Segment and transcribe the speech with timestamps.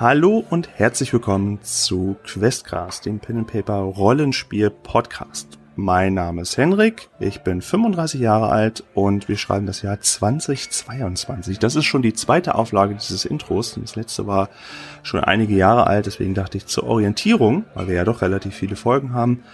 [0.00, 5.58] Hallo und herzlich willkommen zu Questcast, dem Pen Paper Rollenspiel Podcast.
[5.76, 11.58] Mein Name ist Henrik, ich bin 35 Jahre alt und wir schreiben das Jahr 2022.
[11.58, 13.78] Das ist schon die zweite Auflage dieses Intros.
[13.78, 14.48] Das letzte war
[15.02, 18.76] schon einige Jahre alt, deswegen dachte ich zur Orientierung, weil wir ja doch relativ viele
[18.76, 19.44] Folgen haben,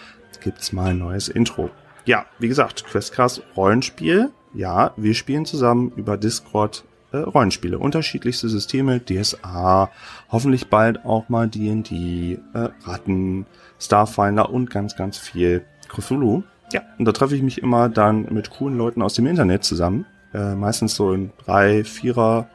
[0.41, 1.71] gibt's mal ein neues Intro.
[2.05, 4.31] Ja, wie gesagt, Questcast Rollenspiel.
[4.55, 9.91] Ja, wir spielen zusammen über Discord äh, Rollenspiele, unterschiedlichste Systeme, DSA,
[10.30, 13.47] hoffentlich bald auch mal D&D, äh, Ratten,
[13.78, 16.42] Starfinder und ganz, ganz viel Cthulhu.
[16.73, 20.05] Ja, und da treffe ich mich immer dann mit coolen Leuten aus dem Internet zusammen,
[20.34, 22.48] äh, meistens so in drei, vierer,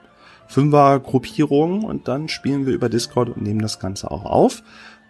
[0.47, 1.83] fünfer Gruppierungen.
[1.83, 4.63] Und dann spielen wir über Discord und nehmen das Ganze auch auf.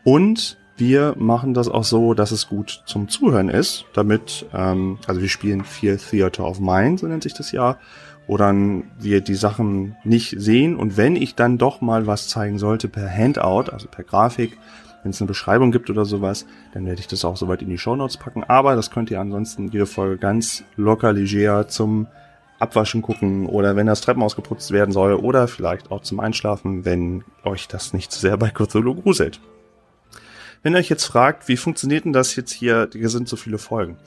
[0.04, 5.22] Und wir machen das auch so, dass es gut zum Zuhören ist, damit, ähm, also
[5.22, 7.78] wir spielen viel Theater of Mind, so nennt sich das ja,
[8.28, 12.88] dann wir die Sachen nicht sehen und wenn ich dann doch mal was zeigen sollte
[12.88, 14.58] per Handout, also per Grafik,
[15.04, 17.78] wenn es eine Beschreibung gibt oder sowas, dann werde ich das auch soweit in die
[17.78, 18.44] Show Notes packen.
[18.44, 22.08] Aber das könnt ihr ansonsten jede Folge ganz locker, leger zum
[22.60, 27.24] Abwaschen gucken oder wenn das Treppenhaus geputzt werden soll oder vielleicht auch zum Einschlafen, wenn
[27.44, 29.40] euch das nicht zu sehr bei Cthulhu gruselt.
[30.62, 33.58] Wenn ihr euch jetzt fragt, wie funktioniert denn das jetzt hier, hier sind so viele
[33.58, 33.98] Folgen.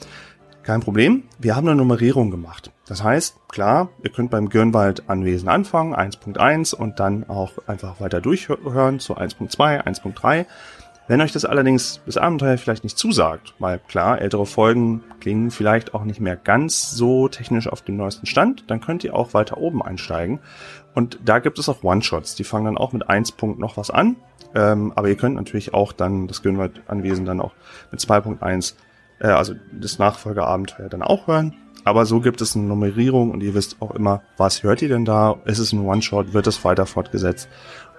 [0.65, 2.70] Kein Problem, wir haben eine Nummerierung gemacht.
[2.87, 8.23] Das heißt, klar, ihr könnt beim Gürnwald Anwesen anfangen, 1.1 und dann auch einfach weiter
[8.23, 10.47] durchhören zu 1.2, 1.3.
[11.06, 15.93] Wenn euch das allerdings das Abenteuer vielleicht nicht zusagt, weil klar, ältere Folgen klingen vielleicht
[15.93, 19.59] auch nicht mehr ganz so technisch auf dem neuesten Stand, dann könnt ihr auch weiter
[19.59, 20.41] oben einsteigen.
[20.95, 23.34] Und da gibt es auch One-Shots, die fangen dann auch mit 1.
[23.59, 24.17] noch was an.
[24.55, 27.53] Ähm, aber ihr könnt natürlich auch dann das Gönwald-Anwesen dann auch
[27.91, 28.77] mit 2.1
[29.20, 31.55] äh, also das Nachfolgeabenteuer dann auch hören.
[31.84, 35.05] Aber so gibt es eine Nummerierung und ihr wisst auch immer, was hört ihr denn
[35.05, 35.37] da?
[35.45, 36.33] Ist es ein One-Shot?
[36.33, 37.48] Wird es weiter fortgesetzt?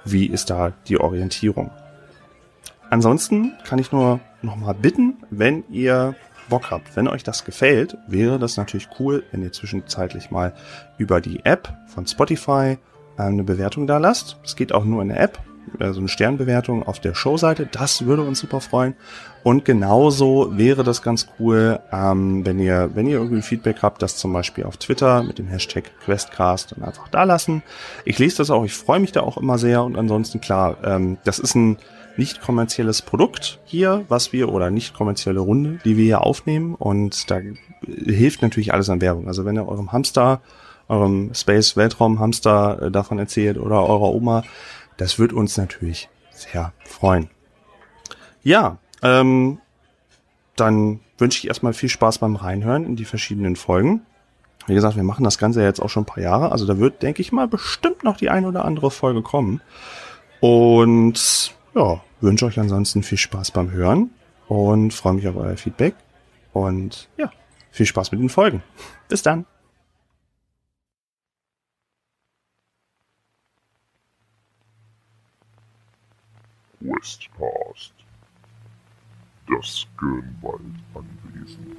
[0.04, 1.70] Wie ist da die Orientierung?
[2.90, 6.16] Ansonsten kann ich nur nochmal bitten, wenn ihr
[6.50, 10.54] Bock habt, wenn euch das gefällt, wäre das natürlich cool, wenn ihr zwischenzeitlich mal
[10.98, 12.78] über die App von Spotify
[13.18, 14.38] äh, eine Bewertung da lasst.
[14.44, 15.40] Es geht auch nur in der App
[15.80, 17.68] äh, so eine Sternbewertung auf der Showseite.
[17.72, 18.96] Das würde uns super freuen.
[19.44, 24.18] Und genauso wäre das ganz cool, ähm, wenn ihr, wenn ihr irgendwie Feedback habt, das
[24.18, 27.62] zum Beispiel auf Twitter mit dem Hashtag Questcast dann einfach da lassen.
[28.06, 29.84] Ich lese das auch, ich freue mich da auch immer sehr.
[29.84, 31.78] Und ansonsten klar, ähm, das ist ein
[32.18, 36.76] nicht kommerzielles Produkt hier, was wir oder nicht kommerzielle Runde, die wir hier aufnehmen.
[36.76, 37.40] Und da
[37.86, 39.28] hilft natürlich alles an Werbung.
[39.28, 40.42] Also wenn ihr eurem Hamster,
[40.88, 44.44] eurem Space Weltraum Hamster äh, davon erzählt oder eurer Oma,
[44.98, 47.30] das wird uns natürlich sehr freuen.
[48.44, 49.60] Ja, ähm,
[50.56, 54.02] dann wünsche ich erstmal viel Spaß beim Reinhören in die verschiedenen Folgen.
[54.68, 57.04] Wie gesagt, wir machen das Ganze jetzt auch schon ein paar Jahre, also da wird,
[57.04, 59.62] denke ich mal, bestimmt noch die ein oder andere Folge kommen.
[60.40, 64.12] Und ja, wünsche euch ansonsten viel Spaß beim Hören
[64.48, 65.96] und freue mich auf euer Feedback.
[66.54, 67.32] Und ja,
[67.72, 68.64] viel Spaß mit den Folgen.
[69.08, 69.46] Bis dann.
[76.88, 77.94] Westpast.
[79.48, 81.76] Das Gönwald-Anwesen.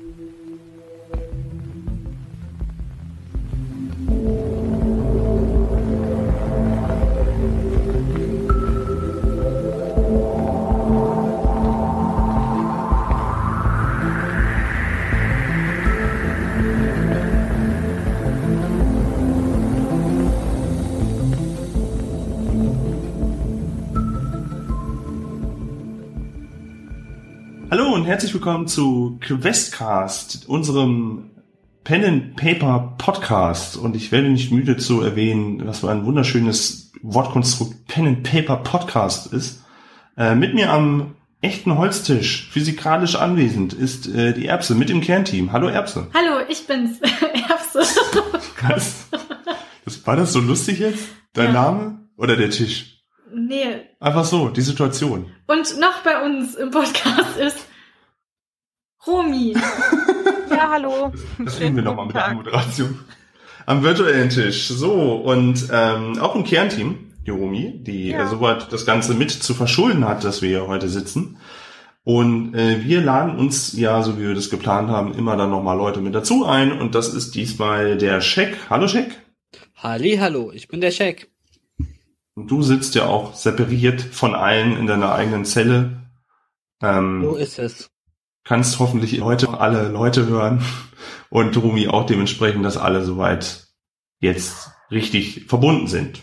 [28.07, 31.33] Herzlich willkommen zu Questcast, unserem
[31.83, 33.77] Pen and Paper Podcast.
[33.77, 38.59] Und ich werde nicht müde zu erwähnen, was für ein wunderschönes Wortkonstrukt Pen and Paper
[38.59, 39.65] Podcast ist.
[40.17, 45.51] Äh, mit mir am echten Holztisch, physikalisch anwesend, ist äh, die Erbse mit dem Kernteam.
[45.51, 46.07] Hallo Erbse.
[46.15, 47.01] Hallo, ich bin's,
[47.49, 47.81] Erbse.
[48.63, 49.07] Was?
[49.85, 51.09] Das, war das so lustig jetzt?
[51.33, 51.53] Dein Ja.
[51.53, 53.03] Name oder der Tisch?
[53.35, 53.81] Nee.
[53.99, 55.27] Einfach so, die Situation.
[55.49, 57.59] Und noch bei uns im Podcast ist
[59.07, 59.55] Romy.
[60.49, 61.13] Ja, hallo.
[61.45, 62.31] Das Schönen üben wir nochmal mit der Tag.
[62.31, 62.99] Anmoderation.
[63.67, 64.69] Am virtuellen Tisch.
[64.69, 68.25] So, und ähm, auch im Kernteam, die Romi, die Ja.
[68.25, 71.37] äh, soweit das Ganze mit zu verschulden hat, dass wir hier heute sitzen.
[72.05, 75.77] Und äh, wir laden uns ja, so wie wir das geplant haben, immer dann nochmal
[75.77, 76.73] Leute mit dazu ein.
[76.81, 78.57] Und das ist diesmal der Scheck.
[78.71, 79.11] Hallo Scheck.
[79.77, 81.29] Halli, hallo, ich bin der Scheck.
[82.35, 86.03] Und du sitzt ja auch separiert von allen in deiner eigenen Zelle.
[86.81, 87.91] Ähm, So ist es.
[88.47, 90.63] Kannst hoffentlich heute alle Leute hören
[91.31, 93.67] und Rumi auch dementsprechend, dass alle soweit
[94.21, 96.23] jetzt richtig verbunden sind.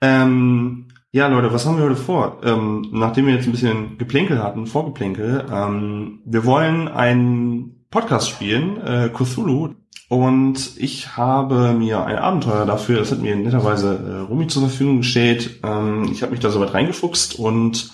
[0.00, 2.38] Ähm, Ja, Leute, was haben wir heute vor?
[2.44, 8.80] Ähm, nachdem wir jetzt ein bisschen Geplänkel hatten, Vorgeplänkel, ähm, wir wollen einen Podcast spielen,
[8.80, 9.74] äh, Cthulhu,
[10.08, 14.98] und ich habe mir ein Abenteuer dafür, das hat mir netterweise äh, Rumi zur Verfügung
[14.98, 15.60] gestellt.
[15.64, 17.90] Ähm, ich habe mich da so weit reingefuchst und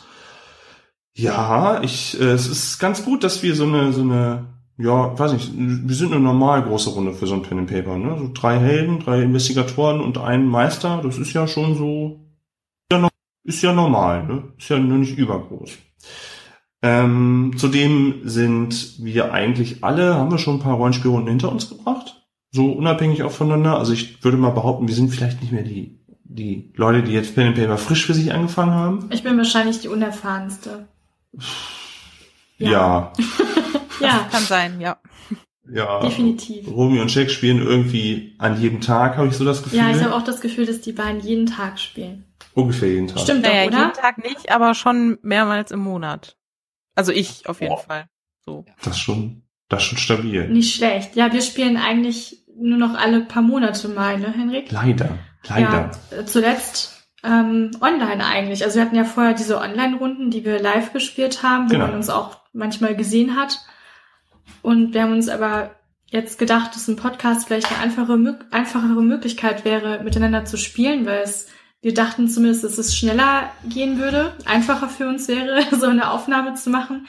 [1.17, 4.47] ja, ich, äh, es ist ganz gut, dass wir so eine, so eine,
[4.77, 7.97] ja, weiß nicht, wir sind eine normal große Runde für so ein Pen and Paper,
[7.97, 8.17] ne?
[8.19, 12.21] So drei Helden, drei Investigatoren und ein Meister, das ist ja schon so,
[13.45, 14.43] ist ja normal, ne?
[14.59, 15.71] Ist ja nur nicht übergroß.
[16.83, 22.27] Ähm, zudem sind wir eigentlich alle, haben wir schon ein paar Rollenspielrunden hinter uns gebracht.
[22.51, 23.79] So unabhängig auch voneinander.
[23.79, 27.35] Also ich würde mal behaupten, wir sind vielleicht nicht mehr die, die Leute, die jetzt
[27.35, 29.09] Pen and Paper frisch für sich angefangen haben.
[29.11, 30.89] Ich bin wahrscheinlich die unerfahrenste.
[32.59, 32.71] Ja.
[32.71, 33.13] Ja.
[34.01, 34.29] ja.
[34.31, 34.99] Kann sein, ja.
[35.71, 36.01] ja.
[36.01, 36.67] Definitiv.
[36.69, 39.79] Romy und Jack spielen irgendwie an jedem Tag, habe ich so das Gefühl.
[39.79, 42.25] Ja, ich habe auch das Gefühl, dass die beiden jeden Tag spielen.
[42.55, 43.21] Ungefähr jeden Tag.
[43.21, 43.79] Stimmt Naja, oder?
[43.79, 46.37] jeden Tag nicht, aber schon mehrmals im Monat.
[46.95, 47.83] Also ich auf jeden Boah.
[47.83, 48.09] Fall.
[48.45, 48.65] So.
[48.83, 50.49] Das ist schon, das ist schon stabil.
[50.49, 51.17] Nicht schlecht.
[51.17, 54.71] Ja, wir spielen eigentlich nur noch alle paar Monate mal, ne, Henrik?
[54.73, 55.19] Leider.
[55.49, 55.91] Leider.
[56.11, 56.96] Ja, äh, zuletzt
[57.27, 58.65] ähm, online eigentlich.
[58.65, 61.87] Also wir hatten ja vorher diese Online-Runden, die wir live gespielt haben, wo Genau.
[61.89, 63.59] man uns auch manchmal gesehen hat.
[64.63, 65.71] Und wir haben uns aber
[66.11, 71.05] jetzt gedacht, dass ein Podcast vielleicht eine einfache, mö- einfachere Möglichkeit wäre, miteinander zu spielen,
[71.05, 71.49] weil es,
[71.83, 76.55] wir dachten zumindest, dass es schneller gehen würde, einfacher für uns wäre, so eine Aufnahme
[76.55, 77.07] zu machen.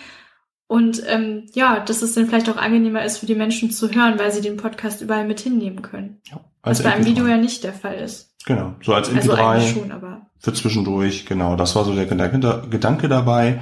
[0.67, 4.19] Und ähm, ja, dass es dann vielleicht auch angenehmer ist für die Menschen zu hören,
[4.19, 6.21] weil sie den Podcast überall mit hinnehmen können.
[6.61, 7.07] Was Als bei einem MP3.
[7.07, 8.35] Video ja nicht der Fall ist.
[8.45, 8.75] Genau.
[8.81, 11.25] So als Also eigentlich MP3 schon, aber für zwischendurch.
[11.25, 11.55] Genau.
[11.55, 13.61] Das war so der Gedanke, dabei.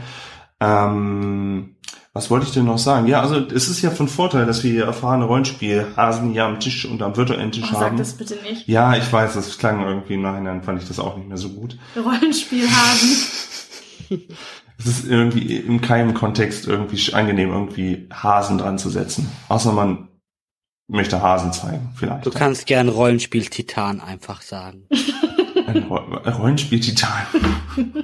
[0.60, 1.76] Ähm,
[2.14, 3.08] was wollte ich denn noch sagen?
[3.08, 6.86] Ja, also es ist ja von Vorteil, dass wir hier erfahrene Rollenspielhasen hier am Tisch
[6.86, 7.98] und am virtuellen Tisch oh, sag haben.
[7.98, 8.68] das bitte nicht.
[8.68, 11.50] Ja, ich weiß, das klang irgendwie im Nachhinein, fand ich das auch nicht mehr so
[11.50, 11.78] gut.
[11.96, 13.18] Rollenspielhasen.
[14.78, 19.30] Es ist irgendwie im keinem Kontext irgendwie angenehm, irgendwie Hasen dran zu setzen.
[19.48, 20.10] Außer man
[20.88, 22.26] möchte Hasen zeigen, vielleicht.
[22.26, 24.88] Du kannst gern Rollenspiel-Titan einfach sagen.
[25.68, 27.26] Ein Ro- ein Rollenspiel-Titan.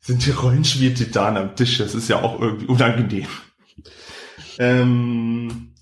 [0.00, 1.78] Sind die Rollenspiel-Titanen am Tisch?
[1.78, 3.26] Das ist ja auch irgendwie unangenehm.
[4.58, 5.74] Ähm,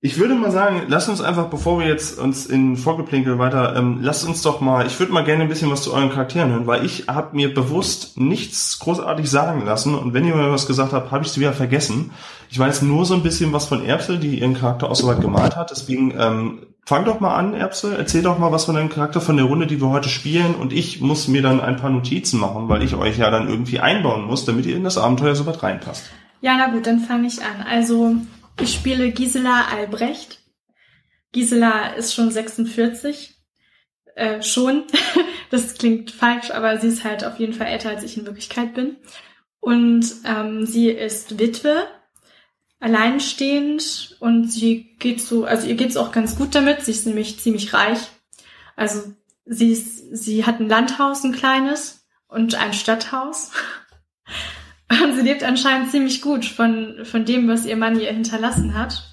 [0.00, 3.98] ich würde mal sagen, lass uns einfach, bevor wir jetzt uns in Vorgeplänkel weiter, ähm,
[4.00, 6.66] lasst uns doch mal, ich würde mal gerne ein bisschen was zu euren Charakteren hören,
[6.68, 10.92] weil ich habe mir bewusst nichts großartig sagen lassen und wenn ihr mir was gesagt
[10.92, 12.12] habt, habe ich es wieder vergessen.
[12.48, 15.56] Ich weiß nur so ein bisschen was von Erbsel, die ihren Charakter auch soweit gemalt
[15.56, 19.20] hat, deswegen ähm, fang doch mal an, Erbsel, erzähl doch mal was von deinem Charakter
[19.20, 22.38] von der Runde, die wir heute spielen und ich muss mir dann ein paar Notizen
[22.38, 25.60] machen, weil ich euch ja dann irgendwie einbauen muss, damit ihr in das Abenteuer soweit
[25.60, 26.04] reinpasst.
[26.40, 27.66] Ja, na gut, dann fange ich an.
[27.68, 28.14] Also,
[28.60, 30.40] ich spiele Gisela Albrecht.
[31.32, 33.34] Gisela ist schon 46.
[34.14, 34.84] Äh, schon.
[35.50, 38.74] das klingt falsch, aber sie ist halt auf jeden Fall älter, als ich in Wirklichkeit
[38.74, 38.96] bin.
[39.60, 41.86] Und ähm, sie ist Witwe,
[42.80, 46.84] alleinstehend und sie geht so, also ihr geht's auch ganz gut damit.
[46.84, 47.98] Sie ist nämlich ziemlich reich.
[48.76, 49.12] Also
[49.44, 53.50] sie ist, sie hat ein Landhaus, ein kleines und ein Stadthaus.
[54.90, 59.10] Und sie lebt anscheinend ziemlich gut von, von dem, was ihr Mann ihr hinterlassen hat.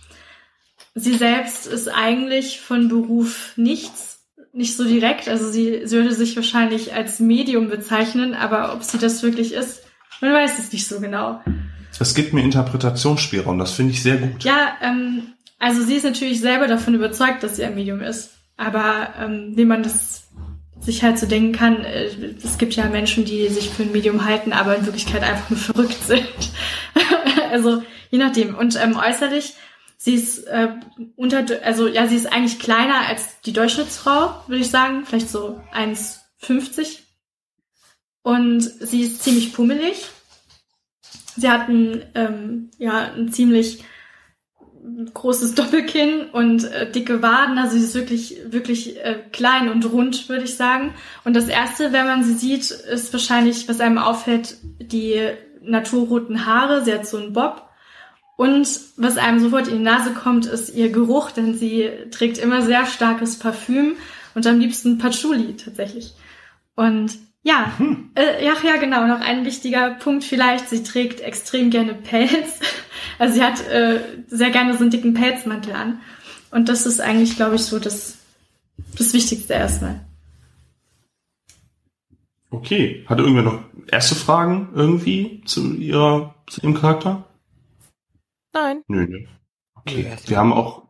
[0.94, 4.24] Sie selbst ist eigentlich von Beruf nichts,
[4.54, 5.28] nicht so direkt.
[5.28, 9.84] Also sie, sie würde sich wahrscheinlich als Medium bezeichnen, aber ob sie das wirklich ist,
[10.22, 11.42] man weiß es nicht so genau.
[12.00, 14.44] Es gibt mir Interpretationsspielraum, das finde ich sehr gut.
[14.44, 18.32] Ja, ähm, also sie ist natürlich selber davon überzeugt, dass sie ein Medium ist.
[18.58, 20.25] Aber ähm, wie man das
[20.82, 22.10] sich halt so denken kann, äh,
[22.44, 25.60] es gibt ja Menschen, die sich für ein Medium halten, aber in Wirklichkeit einfach nur
[25.60, 26.28] verrückt sind.
[27.52, 28.56] also je nachdem.
[28.56, 29.56] Und ähm, äußerlich,
[29.98, 30.70] sie ist äh,
[31.16, 35.62] unter, also ja, sie ist eigentlich kleiner als die Durchschnittsfrau, würde ich sagen, vielleicht so
[35.74, 37.00] 1,50.
[38.22, 40.08] Und sie ist ziemlich pummelig.
[41.38, 43.84] Sie hat ein, ähm, ja, ein ziemlich
[45.14, 47.58] großes Doppelkinn und äh, dicke Waden.
[47.58, 50.94] Also sie ist wirklich, wirklich äh, klein und rund, würde ich sagen.
[51.24, 55.20] Und das Erste, wenn man sie sieht, ist wahrscheinlich, was einem auffällt, die
[55.62, 56.84] naturroten Haare.
[56.84, 57.70] Sie hat so einen Bob.
[58.38, 62.62] Und was einem sofort in die Nase kommt, ist ihr Geruch, denn sie trägt immer
[62.62, 63.96] sehr starkes Parfüm
[64.34, 66.14] und am liebsten Patchouli tatsächlich.
[66.76, 67.72] Und ja,
[68.16, 69.06] äh, ja, ja, genau.
[69.06, 70.68] Noch ein wichtiger Punkt vielleicht.
[70.68, 72.60] Sie trägt extrem gerne Pelz.
[73.18, 76.02] Also sie hat äh, sehr gerne so einen dicken Pelzmantel an.
[76.52, 78.18] Und das ist eigentlich, glaube ich, so das,
[78.98, 80.02] das Wichtigste erstmal.
[82.50, 83.06] Okay.
[83.08, 83.60] Hat irgendwer noch
[83.90, 87.24] erste Fragen irgendwie zu ihrer, zu ihrem Charakter?
[88.54, 88.82] Nein.
[88.88, 89.20] Nö, nö.
[89.76, 90.02] Okay.
[90.02, 90.84] Nö, erst Wir haben auch,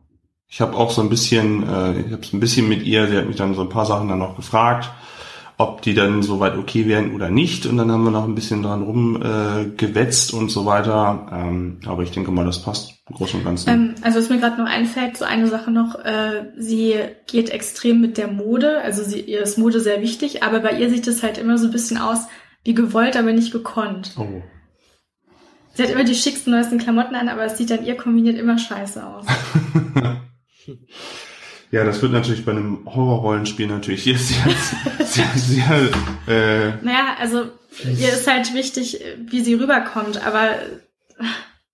[0.47, 3.17] ich habe auch so ein bisschen, äh, ich habe so ein bisschen mit ihr, sie
[3.17, 4.89] hat mich dann so ein paar Sachen dann noch gefragt.
[5.57, 7.65] Ob die dann soweit okay wären oder nicht.
[7.65, 11.27] Und dann haben wir noch ein bisschen dran rumgewetzt äh, und so weiter.
[11.31, 13.69] Ähm, aber ich denke mal, das passt im Großen und Ganzen.
[13.69, 16.95] Ähm, also was mir gerade noch einfällt, so eine Sache noch, äh, sie
[17.27, 20.89] geht extrem mit der Mode, also sie, ihr ist Mode sehr wichtig, aber bei ihr
[20.89, 22.27] sieht es halt immer so ein bisschen aus
[22.63, 24.15] wie gewollt, aber nicht gekonnt.
[24.17, 24.41] oh.
[25.75, 28.57] Sie hat immer die schicksten, neuesten Klamotten an, aber es sieht dann ihr kombiniert immer
[28.57, 29.25] scheiße aus.
[31.75, 34.45] Ja, das wird natürlich bei einem Horrorrollenspiel natürlich hier sehr,
[35.05, 35.89] sehr, sehr,
[36.25, 37.49] äh, Naja, also
[37.83, 40.55] ihr ist halt wichtig, wie sie rüberkommt, aber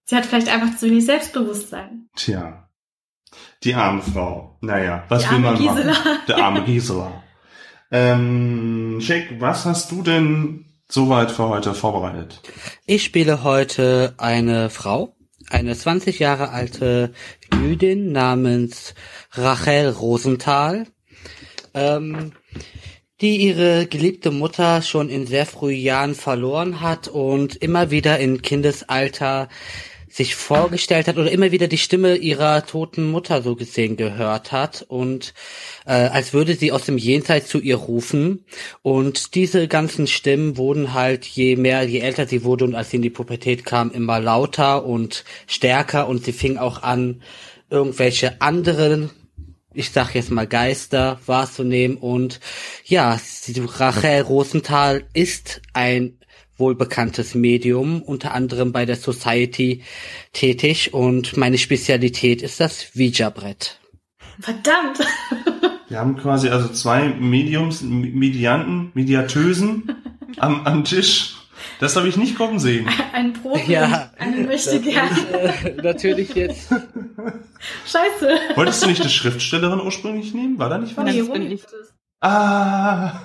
[0.05, 2.07] sie hat vielleicht einfach zu wenig Selbstbewusstsein.
[2.15, 2.67] tja.
[3.63, 4.57] Die arme Frau.
[4.61, 5.91] Naja, was Die will arme man Gisela.
[5.91, 6.17] machen?
[6.27, 7.23] Der arme Gisela.
[7.91, 12.41] Ähm, Shake, was hast du denn soweit für heute vorbereitet?
[12.87, 15.15] Ich spiele heute eine Frau,
[15.51, 17.13] eine 20 Jahre alte
[17.53, 18.93] Jüdin namens
[19.31, 20.87] Rachel Rosenthal,
[21.73, 22.31] ähm,
[23.21, 28.41] die ihre geliebte Mutter schon in sehr frühen Jahren verloren hat und immer wieder in
[28.41, 29.47] Kindesalter
[30.11, 34.85] sich vorgestellt hat oder immer wieder die Stimme ihrer toten Mutter so gesehen gehört hat
[34.87, 35.33] und
[35.85, 38.45] äh, als würde sie aus dem Jenseits zu ihr rufen.
[38.81, 42.97] Und diese ganzen Stimmen wurden halt je mehr, je älter sie wurde und als sie
[42.97, 46.07] in die Pubertät kam, immer lauter und stärker.
[46.07, 47.21] Und sie fing auch an,
[47.69, 49.11] irgendwelche anderen
[49.73, 51.95] ich sag jetzt mal Geister wahrzunehmen.
[51.97, 52.39] Und
[52.83, 53.17] ja,
[53.77, 56.17] Rachel Rosenthal ist ein
[56.61, 59.83] wohlbekanntes Medium, unter anderem bei der Society
[60.31, 63.79] tätig und meine Spezialität ist das Ouija-Brett.
[64.39, 64.99] Verdammt!
[65.89, 69.93] Wir haben quasi also zwei Mediums, Medianten, Mediatösen
[70.37, 71.35] am, am Tisch.
[71.81, 72.87] Das habe ich nicht kommen sehen.
[73.11, 75.07] Ein Profi, Ja, eine möchte das gern.
[75.09, 76.69] ist, äh, natürlich jetzt.
[77.85, 78.39] Scheiße.
[78.55, 80.57] Wolltest du nicht eine Schriftstellerin ursprünglich nehmen?
[80.59, 81.03] War da nicht was?
[81.05, 81.61] Nee, das bin ich.
[82.21, 83.19] Ah,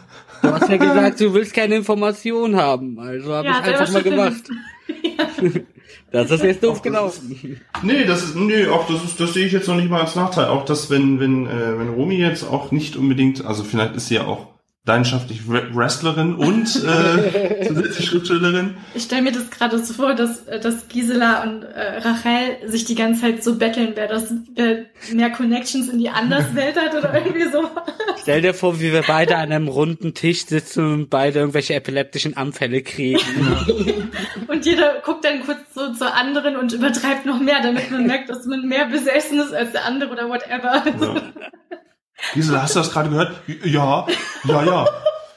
[0.48, 4.02] Du hast ja gesagt, du willst keine Informationen haben, also habe Ja, ich einfach mal
[4.02, 4.42] gemacht.
[6.12, 7.60] Das ist jetzt doof gelaufen.
[7.82, 10.14] nee, das ist, nee, auch das ist, das sehe ich jetzt noch nicht mal als
[10.14, 10.46] Nachteil.
[10.46, 14.14] Auch das, wenn, wenn, äh, wenn Romy jetzt auch nicht unbedingt, also vielleicht ist sie
[14.14, 14.46] ja auch
[14.86, 18.76] leidenschaftlich Wre- Wrestlerin und äh, zusätzlich Schriftstellerin.
[18.94, 22.84] Ich stelle mir das gerade so vor, dass, äh, dass Gisela und äh, Rachel sich
[22.84, 27.12] die ganze Zeit so betteln, wer das wer mehr Connections in die Anderswelt hat oder
[27.14, 27.68] irgendwie so.
[28.22, 32.36] Stell dir vor, wie wir beide an einem runden Tisch sitzen und beide irgendwelche epileptischen
[32.36, 33.20] Anfälle kriegen.
[34.48, 38.30] Und jeder guckt dann kurz so zur anderen und übertreibt noch mehr, damit man merkt,
[38.30, 40.82] dass man mehr besessen ist als der andere oder whatever.
[41.00, 41.22] Ja.
[42.34, 43.42] Gisela, hast du das gerade gehört?
[43.64, 44.06] Ja,
[44.44, 44.86] ja, ja.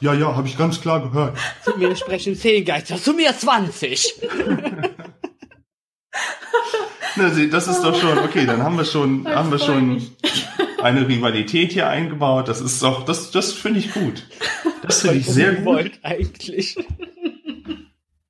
[0.02, 1.36] Ja, ja, habe ich ganz klar gehört.
[1.62, 4.14] Zu mir sprechen zehn Geister, zu mir 20.
[7.16, 10.10] Na, sieh, das ist doch schon, okay, dann haben wir schon, Ich haben wir schon
[10.82, 12.48] eine Rivalität hier eingebaut.
[12.48, 14.26] Das ist doch, das, das finde ich gut.
[14.82, 15.64] Das finde ich sehr gut.
[15.66, 16.76] Wollt eigentlich.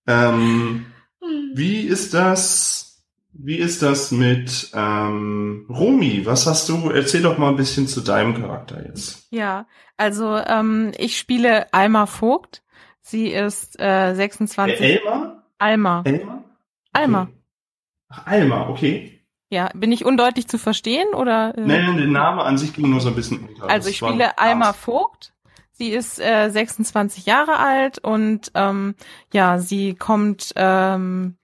[0.06, 0.86] Ähm,
[1.54, 2.89] wie ist das,
[3.32, 6.26] wie ist das mit ähm, Romy?
[6.26, 6.90] Was hast du?
[6.90, 9.26] Erzähl doch mal ein bisschen zu deinem Charakter jetzt.
[9.30, 12.62] Ja, also ähm, ich spiele Alma Vogt.
[13.02, 14.80] Sie ist äh, 26.
[14.80, 15.44] Äh, Elmar?
[15.58, 16.02] Alma.
[16.04, 16.44] Elmar?
[16.92, 17.22] Alma.
[17.22, 17.32] Okay.
[18.08, 19.20] Ach, Alma, okay.
[19.48, 21.56] Ja, bin ich undeutlich zu verstehen oder?
[21.56, 21.62] Äh?
[21.62, 23.64] Nein, der Name an sich ging nur so ein bisschen unter.
[23.64, 24.72] Also Das ich spiele Alma.
[24.72, 25.32] Vogt.
[25.72, 28.94] Sie ist äh, 26 Jahre alt und ähm,
[29.32, 31.36] ja, sie kommt ähm,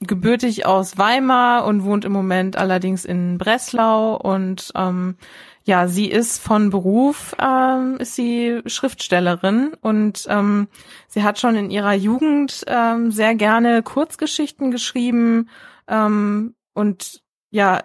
[0.00, 5.16] gebürtig aus Weimar und wohnt im Moment allerdings in Breslau und ähm,
[5.64, 10.68] ja, sie ist von Beruf ähm, ist sie Schriftstellerin und ähm,
[11.08, 15.48] sie hat schon in ihrer Jugend ähm, sehr gerne Kurzgeschichten geschrieben
[15.88, 17.82] ähm, und ja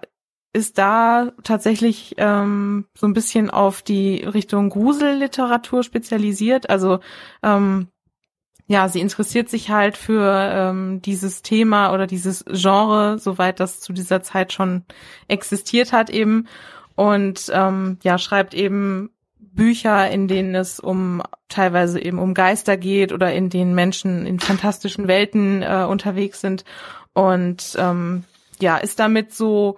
[0.54, 6.70] ist da tatsächlich ähm, so ein bisschen auf die Richtung Gruselliteratur spezialisiert.
[6.70, 7.00] Also
[7.42, 7.88] ähm,
[8.72, 13.92] ja, sie interessiert sich halt für ähm, dieses Thema oder dieses Genre, soweit das zu
[13.92, 14.86] dieser Zeit schon
[15.28, 16.48] existiert hat eben.
[16.96, 19.10] Und ähm, ja, schreibt eben
[19.40, 24.40] Bücher, in denen es um teilweise eben um Geister geht oder in denen Menschen in
[24.40, 26.64] fantastischen Welten äh, unterwegs sind.
[27.14, 28.24] Und ähm,
[28.62, 29.78] ja, ist damit so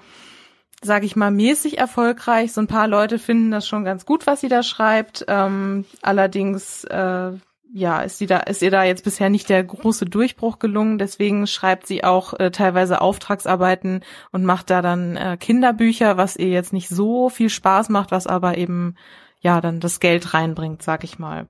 [0.83, 2.51] sage ich mal, mäßig erfolgreich.
[2.51, 5.23] So ein paar Leute finden das schon ganz gut, was sie da schreibt.
[5.29, 7.31] Ähm, allerdings, äh,
[7.75, 10.99] ja, ist sie da, ist ihr da jetzt bisher nicht der große Durchbruch gelungen.
[10.99, 14.01] Deswegen schreibt sie auch äh, teilweise Auftragsarbeiten
[14.31, 18.27] und macht da dann äh, Kinderbücher, was ihr jetzt nicht so viel Spaß macht, was
[18.27, 18.95] aber eben
[19.41, 21.47] ja dann das Geld reinbringt, sag ich mal.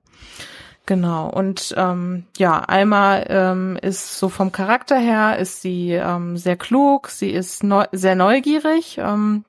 [0.86, 1.28] Genau.
[1.28, 7.08] Und ähm, ja, Alma ähm, ist so vom Charakter her, ist sie ähm, sehr klug,
[7.08, 9.44] sie ist neu sehr neugierig ähm,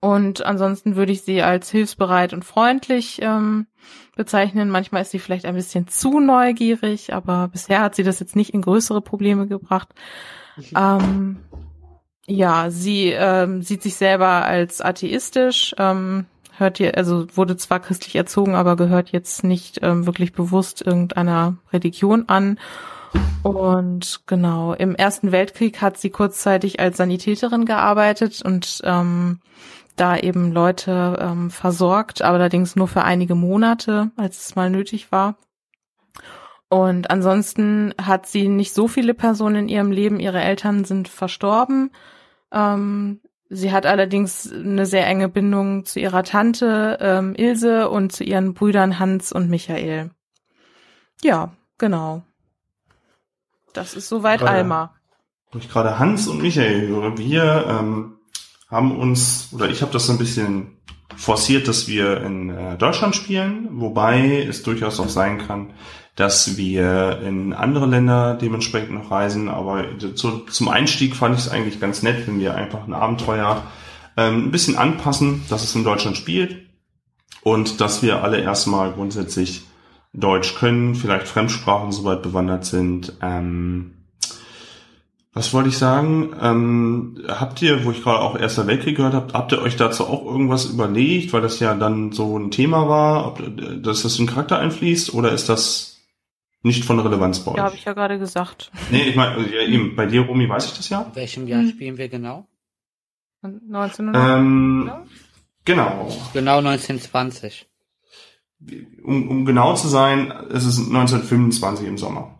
[0.00, 3.66] Und ansonsten würde ich sie als hilfsbereit und freundlich ähm,
[4.14, 4.70] bezeichnen.
[4.70, 8.54] Manchmal ist sie vielleicht ein bisschen zu neugierig, aber bisher hat sie das jetzt nicht
[8.54, 9.88] in größere Probleme gebracht.
[10.74, 11.38] Ähm,
[12.26, 16.26] ja, sie ähm, sieht sich selber als atheistisch, ähm,
[16.56, 21.56] hört ihr, also wurde zwar christlich erzogen, aber gehört jetzt nicht ähm, wirklich bewusst irgendeiner
[21.72, 22.58] Religion an.
[23.42, 29.40] Und genau, im Ersten Weltkrieg hat sie kurzzeitig als Sanitäterin gearbeitet und ähm,
[29.96, 35.10] da eben Leute ähm, versorgt, aber allerdings nur für einige Monate, als es mal nötig
[35.10, 35.36] war.
[36.68, 40.20] Und ansonsten hat sie nicht so viele Personen in ihrem Leben.
[40.20, 41.90] Ihre Eltern sind verstorben.
[42.52, 48.24] Ähm, sie hat allerdings eine sehr enge Bindung zu ihrer Tante ähm, Ilse und zu
[48.24, 50.10] ihren Brüdern Hans und Michael.
[51.22, 52.22] Ja, genau.
[53.72, 54.94] Das ist soweit Alma.
[55.52, 58.15] Wo ich gerade Hans und Michael höre, wir ähm,
[58.68, 60.78] haben uns, oder ich habe das so ein bisschen
[61.16, 65.72] forciert, dass wir in äh, Deutschland spielen, wobei es durchaus auch sein kann,
[66.16, 69.48] dass wir in andere Länder dementsprechend noch reisen.
[69.48, 73.62] Aber zu, zum Einstieg fand ich es eigentlich ganz nett, wenn wir einfach ein Abenteuer
[74.16, 76.66] ähm, ein bisschen anpassen, dass es in Deutschland spielt
[77.42, 79.64] und dass wir alle erstmal grundsätzlich
[80.12, 83.12] Deutsch können, vielleicht Fremdsprachen soweit bewandert sind.
[83.20, 83.95] Ähm,
[85.36, 86.34] was wollte ich sagen?
[86.40, 90.06] Ähm, habt ihr, wo ich gerade auch Erster Weltkrieg gehört habt, habt ihr euch dazu
[90.06, 94.18] auch irgendwas überlegt, weil das ja dann so ein Thema war, ob, äh, dass das
[94.18, 96.00] in den Charakter einfließt oder ist das
[96.62, 97.58] nicht von Relevanz bei euch?
[97.58, 98.70] Ja, habe ich ja gerade gesagt.
[98.90, 101.02] nee, ich meine, ja, eben, bei dir, Romy, weiß ich das ja.
[101.02, 101.68] In welchem Jahr Hm.
[101.68, 102.46] spielen wir genau?
[103.42, 104.38] 1900.
[104.38, 104.90] Ähm,
[105.66, 106.16] genau.
[106.32, 107.68] Genau 1920.
[109.04, 112.35] Um, um genau zu sein, ist es 1925 im Sommer.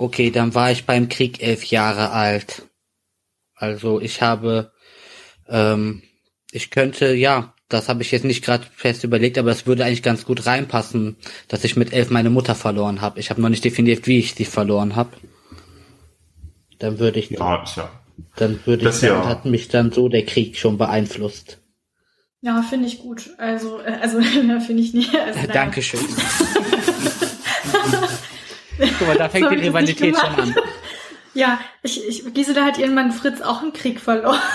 [0.00, 2.62] Okay, dann war ich beim Krieg elf Jahre alt.
[3.54, 4.72] Also ich habe,
[5.46, 6.02] ähm,
[6.52, 10.02] ich könnte, ja, das habe ich jetzt nicht gerade fest überlegt, aber es würde eigentlich
[10.02, 11.16] ganz gut reinpassen,
[11.48, 13.20] dass ich mit elf meine Mutter verloren habe.
[13.20, 15.10] Ich habe noch nicht definiert, wie ich sie verloren habe.
[16.78, 17.90] Dann würde ich, Ja, ist ja.
[18.36, 19.26] dann würde Das ich ja.
[19.26, 21.58] hat mich dann so der Krieg schon beeinflusst.
[22.40, 23.28] Ja, finde ich gut.
[23.36, 25.14] Also, äh, also ja, finde ich nicht.
[25.14, 25.46] Also.
[25.52, 26.00] Dankeschön.
[28.80, 30.54] Guck mal, da fängt So die Rivalität schon an.
[31.32, 34.40] Ja, ich, ich, Gisela hat ihren Mann Fritz auch im Krieg verloren.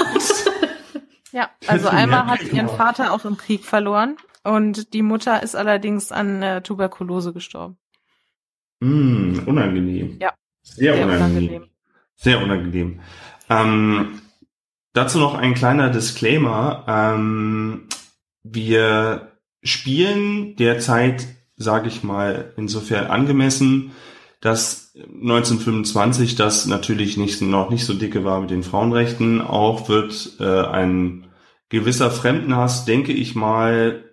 [1.31, 2.69] Ja, also mehr hat ihren.
[2.69, 7.77] Vater auch im Krieg verloren und die Mutter ist allerdings an äh, Tuberkulose gestorben.
[8.79, 10.17] Mm, unangenehm.
[10.21, 10.33] Ja.
[10.61, 11.25] Sehr, Sehr unangenehm.
[11.25, 11.69] unangenehm.
[12.15, 13.01] Sehr unangenehm.
[13.49, 14.21] Ähm,
[14.93, 16.85] dazu noch ein kleiner Disclaimer.
[16.88, 17.89] Ähm,
[18.43, 23.91] wir spielen derzeit, sage ich mal, insofern angemessen,
[24.41, 29.41] dass 1925 das natürlich nicht, noch nicht so dicke war mit den Frauenrechten.
[29.41, 31.27] Auch wird äh, ein
[31.69, 34.03] gewisser Fremdenhass, denke ich mal,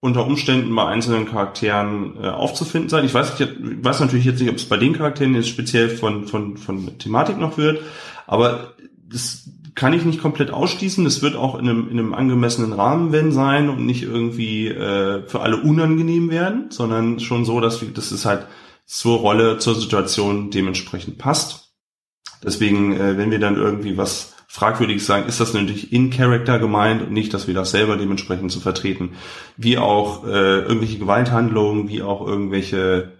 [0.00, 3.06] unter Umständen bei einzelnen Charakteren äh, aufzufinden sein.
[3.06, 6.26] Ich weiß, ich weiß natürlich jetzt nicht, ob es bei den Charakteren jetzt speziell von,
[6.26, 7.80] von, von Thematik noch wird,
[8.26, 8.74] aber
[9.08, 11.04] das kann ich nicht komplett ausschließen.
[11.04, 15.26] Das wird auch in einem, in einem angemessenen Rahmen wenn sein und nicht irgendwie äh,
[15.26, 18.46] für alle unangenehm werden, sondern schon so, dass wir, dass es halt
[18.86, 21.72] zur Rolle, zur Situation dementsprechend passt.
[22.42, 27.02] Deswegen, äh, wenn wir dann irgendwie was Fragwürdiges sagen, ist das natürlich in Character gemeint
[27.02, 29.14] und nicht, dass wir das selber dementsprechend zu vertreten.
[29.56, 33.12] Wie auch äh, irgendwelche Gewalthandlungen, wie auch irgendwelche,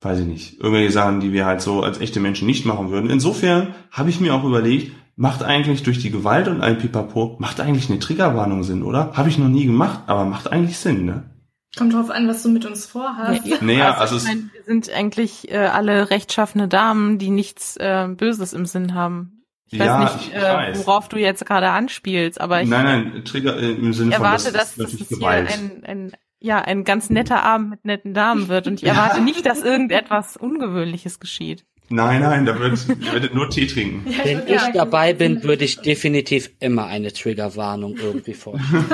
[0.00, 3.10] weiß ich nicht, irgendwelche Sachen, die wir halt so als echte Menschen nicht machen würden.
[3.10, 7.60] Insofern habe ich mir auch überlegt, macht eigentlich durch die Gewalt und ein Pipapo, macht
[7.60, 9.12] eigentlich eine Triggerwarnung Sinn, oder?
[9.12, 11.31] Habe ich noch nie gemacht, aber macht eigentlich Sinn, ne?
[11.76, 13.46] Kommt drauf an, was du mit uns vorhast.
[13.46, 17.76] Ja, Naja, also ich es- mein, wir sind eigentlich äh, alle rechtschaffene Damen, die nichts
[17.78, 19.44] äh, Böses im Sinn haben.
[19.70, 20.86] Ich weiß Ja, nicht, ich äh, weiß.
[20.86, 24.52] worauf du jetzt gerade anspielst, aber ich nein, nein, Trigger äh, im Sinne von, erwarte,
[24.52, 28.66] das dass, es hier ein, ein, ja, ein ganz netter Abend mit netten Damen wird
[28.66, 31.64] und ich erwarte nicht, dass irgendetwas Ungewöhnliches geschieht.
[31.92, 34.10] Nein, nein, da wird, ihr werdet nur Tee trinken.
[34.10, 38.86] Ja, Wenn ich dabei bin, würde ich definitiv immer eine Triggerwarnung irgendwie vorstellen.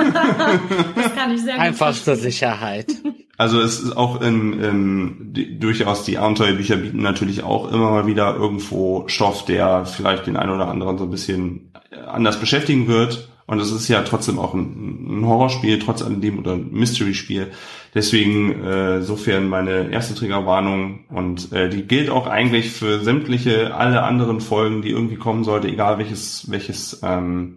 [0.97, 2.17] Das kann ich sehr gut Einfach zur.
[2.17, 2.87] Sicherheit.
[3.37, 8.07] Also es ist auch in, in die, durchaus die Abenteuerbücher bieten natürlich auch immer mal
[8.07, 11.73] wieder irgendwo Stoff, der vielleicht den einen oder anderen so ein bisschen
[12.07, 13.29] anders beschäftigen wird.
[13.47, 17.53] Und es ist ja trotzdem auch ein, ein Horrorspiel, trotz alledem oder ein Mystery-Spiel.
[17.95, 24.03] Deswegen äh, sofern meine erste Triggerwarnung und äh, die gilt auch eigentlich für sämtliche alle
[24.03, 27.57] anderen Folgen, die irgendwie kommen sollte, egal welches welches ähm,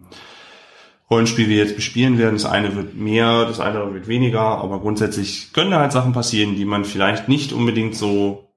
[1.12, 2.34] Rollenspiel wir jetzt bespielen werden.
[2.34, 6.56] Das eine wird mehr, das andere wird weniger, aber grundsätzlich können da halt Sachen passieren,
[6.56, 8.48] die man vielleicht nicht unbedingt so,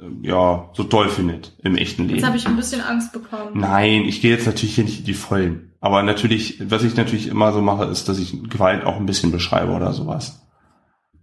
[0.00, 2.36] äh, ja, so toll findet im echten Jetzt habe Leben.
[2.38, 3.50] ich ein bisschen Angst bekommen.
[3.52, 5.72] Nein, ich gehe jetzt natürlich hier nicht in die Vollen.
[5.80, 9.30] Aber natürlich, was ich natürlich immer so mache, ist, dass ich Gewalt auch ein bisschen
[9.30, 10.40] beschreibe oder sowas.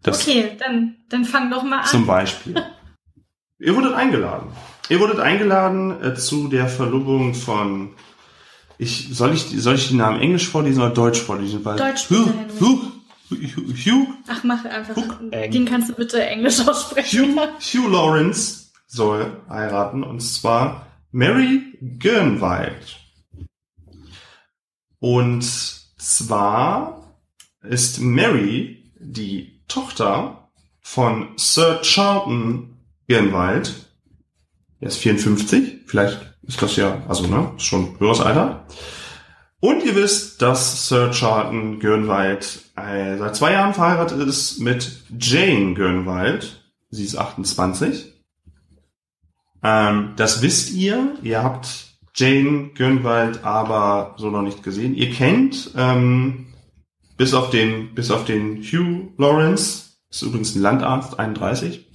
[0.03, 1.87] Das okay, dann, dann fang doch mal an.
[1.87, 2.55] Zum Beispiel.
[3.59, 4.49] Ihr wurdet eingeladen.
[4.89, 7.91] Ihr wurdet eingeladen äh, zu der Verlobung von.
[8.77, 11.65] Ich, soll ich, soll ich den Namen Englisch vorlesen oder Deutsch vorlesen?
[11.65, 12.33] Weil Deutsch, Hugh.
[12.61, 12.81] Hugh,
[13.29, 14.95] Hugh, Hugh, Ach, mach einfach.
[15.31, 15.51] Eng.
[15.51, 17.35] Den kannst du bitte Englisch aussprechen.
[17.35, 22.99] Hugh, Hugh Lawrence soll heiraten und zwar Mary Gernwald.
[24.99, 27.15] Und zwar
[27.61, 30.49] ist Mary die Tochter
[30.81, 32.77] von Sir Charlton
[33.07, 33.87] Gernwald.
[34.81, 38.65] Er ist 54, vielleicht ist das ja, also ne, ist schon höheres Alter.
[39.61, 45.73] Und ihr wisst, dass Sir Charlton Gernwald äh, seit zwei Jahren verheiratet ist mit Jane
[45.73, 46.63] Gernwald.
[46.89, 48.13] Sie ist 28.
[49.61, 51.15] Ähm, das wisst ihr.
[51.23, 54.95] Ihr habt Jane Gernwald aber so noch nicht gesehen.
[54.95, 56.48] Ihr kennt ähm,
[57.19, 61.85] bis auf den bis auf den Hugh Lawrence, ist übrigens ein Landarzt, 31.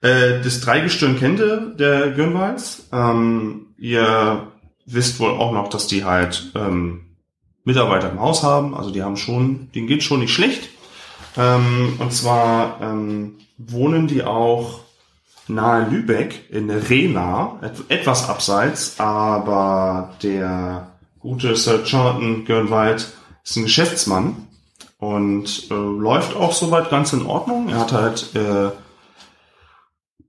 [0.00, 2.88] Äh, das Dreigestirn kennt ihr, der Gernwalds.
[2.92, 4.48] Ähm, ihr
[4.86, 7.16] wisst wohl auch noch, dass die halt ähm,
[7.64, 8.74] Mitarbeiter im Haus haben.
[8.74, 10.70] Also die haben schon, denen geht schon nicht schlecht.
[11.36, 14.80] Ähm, und zwar ähm, wohnen die auch
[15.46, 23.12] nahe Lübeck in Rena, et etwas abseits, aber der gute Sir Charlton Gernwald
[23.44, 24.48] ist ein Geschäftsmann
[24.98, 27.68] und äh, läuft auch soweit ganz in Ordnung.
[27.68, 28.70] Er hat halt, äh,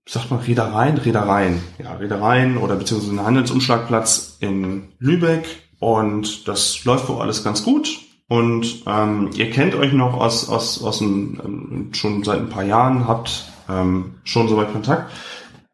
[0.07, 7.07] sagt man Reedereien, Reedereien, ja Reedereien oder beziehungsweise einen Handelsumschlagplatz in Lübeck und das läuft
[7.09, 7.99] wohl alles ganz gut.
[8.27, 12.63] Und ähm, ihr kennt euch noch aus, aus, aus dem, ähm, schon seit ein paar
[12.63, 15.11] Jahren, habt ähm, schon soweit Kontakt.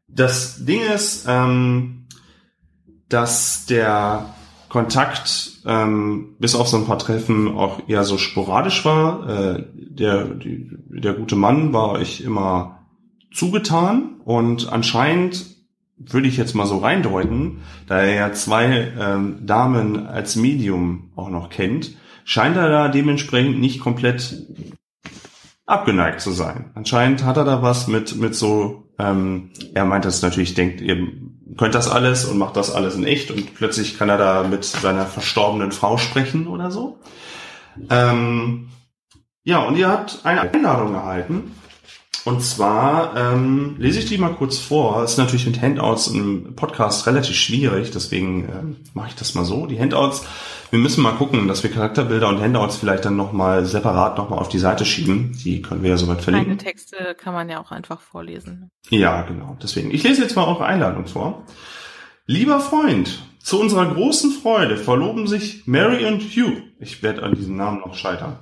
[0.10, 2.08] Das Ding ist, ähm,
[3.08, 4.34] dass der
[4.72, 9.28] Kontakt ähm, bis auf so ein paar Treffen auch eher so sporadisch war.
[9.28, 12.80] Äh, der, die, der gute Mann war euch immer
[13.34, 15.46] zugetan und anscheinend
[15.98, 21.30] würde ich jetzt mal so reindeuten, da er ja zwei ähm, Damen als Medium auch
[21.30, 24.42] noch kennt, scheint er da dementsprechend nicht komplett
[25.72, 26.72] abgeneigt zu sein.
[26.76, 31.08] Anscheinend hat er da was mit, mit so, ähm, er meint das natürlich, denkt, ihr
[31.58, 34.64] könnt das alles und macht das alles in echt und plötzlich kann er da mit
[34.64, 37.00] seiner verstorbenen Frau sprechen oder so.
[37.90, 38.70] Ähm,
[39.44, 41.56] ja, und ihr habt eine Einladung erhalten.
[42.24, 45.04] Und zwar ähm, lese ich die mal kurz vor.
[45.04, 49.66] Ist natürlich mit Handouts im Podcast relativ schwierig, deswegen ähm, mache ich das mal so.
[49.66, 50.24] Die Handouts,
[50.72, 54.50] wir müssen mal gucken, dass wir Charakterbilder und Handouts vielleicht dann nochmal separat nochmal auf
[54.50, 55.38] die Seite schieben.
[55.44, 56.58] Die können wir ja soweit verlinken.
[56.58, 58.72] Texte kann man ja auch einfach vorlesen.
[58.90, 59.58] Ja, genau.
[59.62, 59.92] Deswegen.
[59.92, 61.46] Ich lese jetzt mal eure Einladung vor.
[62.26, 66.62] Lieber Freund, zu unserer großen Freude verloben sich Mary und Hugh.
[66.80, 68.38] Ich werde an diesem Namen noch scheitern.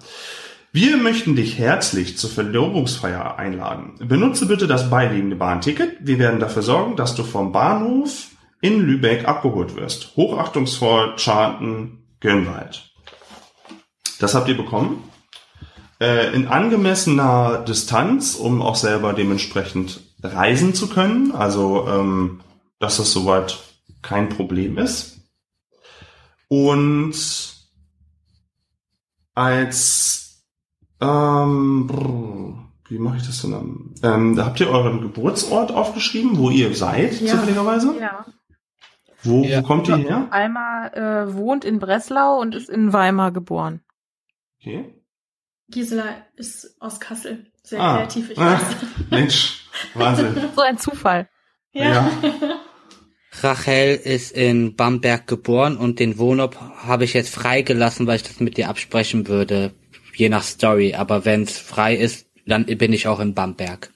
[0.71, 3.95] Wir möchten dich herzlich zur Verlobungsfeier einladen.
[4.07, 5.97] Benutze bitte das beiliegende Bahnticket.
[6.01, 8.27] Wir werden dafür sorgen, dass du vom Bahnhof
[8.61, 10.15] in Lübeck abgeholt wirst.
[10.15, 12.91] Hochachtungsvoll, Charlton, Gönwald.
[14.19, 15.03] Das habt ihr bekommen.
[16.01, 21.31] Äh, in angemessener Distanz, um auch selber dementsprechend reisen zu können.
[21.33, 22.41] Also, ähm,
[22.79, 23.57] dass das soweit
[24.01, 25.17] kein Problem ist.
[26.47, 27.13] Und
[29.35, 30.43] als
[31.01, 33.93] ähm, brr, wie mache ich das denn?
[34.03, 37.33] Ähm, da habt ihr euren Geburtsort aufgeschrieben, wo ihr seid, Ja.
[37.33, 37.95] zufälligerweise?
[37.99, 38.25] Ja.
[39.23, 39.59] Wo, Ja.
[39.61, 40.27] wo kommt ihr her?
[40.31, 43.81] Alma äh, wohnt in Breslau und ist in Weimar geboren.
[44.59, 44.93] Okay.
[45.69, 47.45] Gisela ist aus Kassel.
[47.63, 47.97] Sehr Ah.
[47.97, 48.61] kreativ, ich weiß.
[49.11, 50.35] Mensch, Wahnsinn.
[50.55, 51.29] So ein Zufall.
[51.73, 52.09] Ja.
[53.41, 58.39] Rachel ist in Bamberg geboren und den Wohnort habe ich jetzt freigelassen, weil ich das
[58.39, 59.73] mit dir absprechen würde,
[60.15, 60.95] je nach Story.
[60.95, 63.91] Aber wenn es frei ist, dann bin ich auch in Bamberg.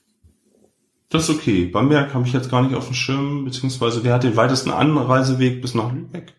[1.14, 1.66] Das ist okay.
[1.66, 5.62] Bamberg habe ich jetzt gar nicht auf dem Schirm, beziehungsweise wer hat den weitesten Anreiseweg
[5.62, 6.34] bis nach Lübeck?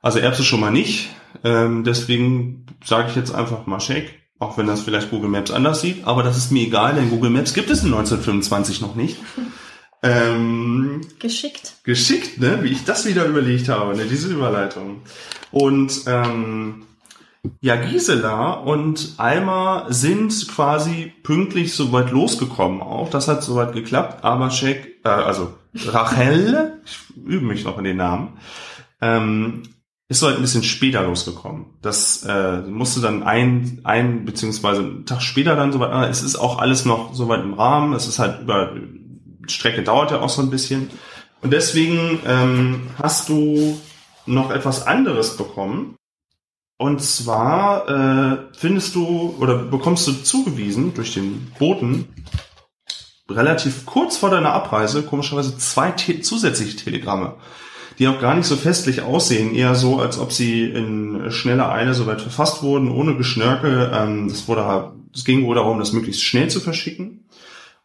[0.00, 1.10] Also Erbse schon mal nicht.
[1.42, 5.80] Ähm, deswegen sage ich jetzt einfach mal Shake, auch wenn das vielleicht Google Maps anders
[5.80, 6.06] sieht.
[6.06, 9.18] Aber das ist mir egal, denn Google Maps gibt es in 1925 noch nicht.
[10.04, 11.78] Ähm, Geschickt.
[11.82, 12.62] geschickt, ne?
[12.62, 14.04] Wie ich das wieder überlegt habe, ne?
[14.04, 15.02] Diese Überleitung.
[15.50, 16.86] Und ähm,
[17.60, 23.10] ja, Gisela und Alma sind quasi pünktlich soweit losgekommen auch.
[23.10, 25.54] Das hat soweit geklappt, aber Shek, äh, also
[25.86, 28.38] Rachel, ich übe mich noch in den Namen,
[29.00, 29.62] ähm,
[30.08, 31.66] ist soweit ein bisschen später losgekommen.
[31.80, 35.90] Das äh, musste dann ein, ein beziehungsweise einen Tag später dann soweit.
[35.90, 37.94] ah, Es ist auch alles noch soweit im Rahmen.
[37.94, 40.90] Es ist halt über die Strecke dauert ja auch so ein bisschen.
[41.42, 43.78] Und deswegen ähm, hast du
[44.26, 45.96] noch etwas anderes bekommen.
[46.76, 52.08] Und zwar äh, findest du oder bekommst du zugewiesen durch den Boten
[53.30, 57.36] relativ kurz vor deiner Abreise komischerweise zwei te zusätzliche Telegramme,
[57.98, 61.94] die auch gar nicht so festlich aussehen, eher so, als ob sie in schneller Eile
[61.94, 63.90] soweit verfasst wurden, ohne Geschnörkel.
[63.94, 67.24] Ähm, das wurde, es ging wohl darum, das möglichst schnell zu verschicken.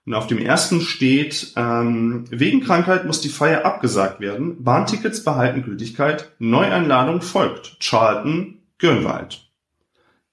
[0.05, 4.63] Und auf dem ersten steht, ähm, wegen Krankheit muss die Feier abgesagt werden.
[4.63, 6.31] Bahntickets behalten Gültigkeit.
[6.39, 7.77] Neueinladung folgt.
[7.79, 9.49] Charlton, Gürnwald.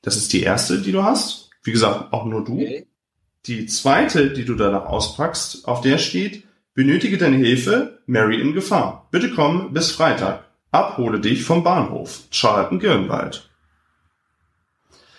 [0.02, 1.50] Das ist die erste, die du hast.
[1.62, 2.54] Wie gesagt, auch nur du.
[2.54, 2.86] Okay.
[3.46, 9.08] Die zweite, die du danach auspackst, auf der steht, benötige deine Hilfe, Mary in Gefahr.
[9.10, 10.44] Bitte komm bis Freitag.
[10.70, 12.22] Abhole dich vom Bahnhof.
[12.30, 13.48] Charlton Gürnwald.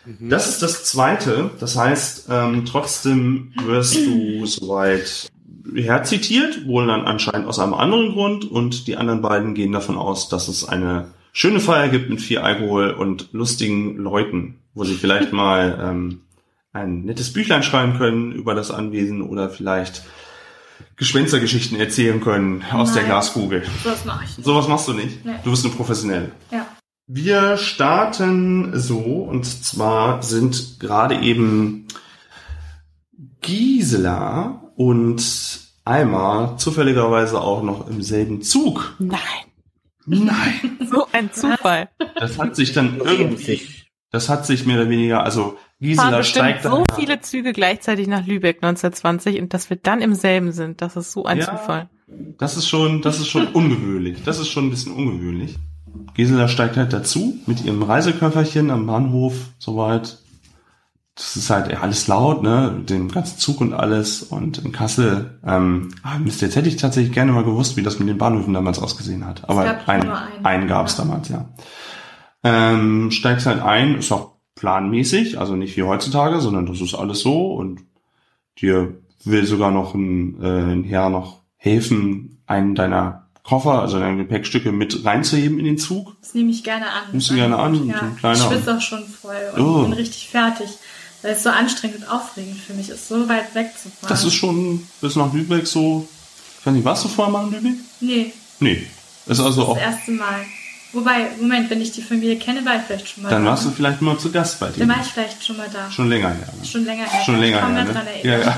[0.05, 0.29] Mhm.
[0.29, 1.51] Das ist das zweite.
[1.59, 5.29] Das heißt, ähm, trotzdem wirst du soweit
[5.75, 10.29] herzitiert, wohl dann anscheinend aus einem anderen Grund und die anderen beiden gehen davon aus,
[10.29, 15.31] dass es eine schöne Feier gibt mit viel Alkohol und lustigen Leuten, wo sie vielleicht
[15.33, 16.21] mal ähm,
[16.73, 20.03] ein nettes Büchlein schreiben können über das Anwesen oder vielleicht
[20.95, 23.11] Gespenstergeschichten erzählen können aus der Nein.
[23.11, 23.63] Glaskugel.
[23.83, 24.45] sowas mache ich nicht.
[24.45, 25.23] Sowas machst du nicht.
[25.25, 25.35] Nee.
[25.43, 26.31] Du bist eine Professionelle.
[26.51, 26.65] Ja.
[27.05, 31.87] Wir starten so, und zwar sind gerade eben
[33.41, 35.21] Gisela und
[35.85, 38.95] Alma zufälligerweise auch noch im selben Zug.
[38.99, 39.19] Nein,
[40.07, 40.77] Nein.
[40.89, 41.89] so ein Zufall.
[42.15, 43.61] Das hat sich dann irgendwie,
[44.11, 48.25] das hat sich mehr oder weniger, also Gisela steigt so dann, viele Züge gleichzeitig nach
[48.25, 50.81] Lübeck 1920 und dass wir dann im selben sind.
[50.81, 51.45] Das ist so ein Ja.
[51.45, 51.89] Zufall.
[52.39, 54.23] das ist schon, das ist schon ungewöhnlich.
[54.23, 55.57] Das ist schon ein bisschen ungewöhnlich.
[56.15, 60.17] Gisela steigt halt dazu mit ihrem Reiseköfferchen am Bahnhof, soweit.
[61.17, 64.21] Das ist halt alles laut, ne, dem ganzen Zug und alles.
[64.21, 67.97] Und in Kassel, ähm, ah, Mist, jetzt hätte ich tatsächlich gerne mal gewusst, wie das
[67.97, 69.49] mit den Bahnhöfen damals ausgesehen hat.
[69.49, 70.45] Aber gab einen, einen.
[70.45, 71.03] einen gab es Ja.
[71.03, 71.45] damals, ja.
[72.43, 77.19] Ähm, steigst halt ein, ist auch planmäßig, also nicht wie heutzutage, sondern das ist alles
[77.21, 77.81] so und
[78.61, 84.17] dir will sogar noch ein, äh, ein Herr noch helfen, einen deiner Koffer, also deine
[84.17, 86.15] Gepäckstücke mit reinzuheben in den Zug.
[86.21, 87.11] Das nehme ich gerne an.
[87.11, 88.31] Nimmst du gerne an, Ja.
[88.33, 89.81] Ich schwitze auch schon voll und Oh.
[89.83, 90.67] bin richtig fertig.
[91.27, 94.07] Weil es so anstrengend und aufregend für mich ist, so weit wegzufahren.
[94.07, 96.07] Das ist schon bis nach Lübeck so,
[96.61, 97.79] ich weiß nicht, warst du vorher mal in Lübeck?
[97.99, 98.87] Nee, Nee.
[99.25, 100.45] Ist also das auch, erste Mal.
[100.93, 103.51] Wobei, Moment, wenn ich die Familie kenne, war ich vielleicht schon mal dann da.
[103.51, 104.87] warst du vielleicht mal zu Gast bei Dann dir.
[104.87, 105.91] war ich vielleicht schon mal da.
[105.91, 106.47] Schon länger her.
[106.59, 106.65] Ne?
[106.65, 107.23] Schon länger her.
[107.25, 107.91] Schon länger her, ne?
[107.91, 108.57] dran Ja, ja.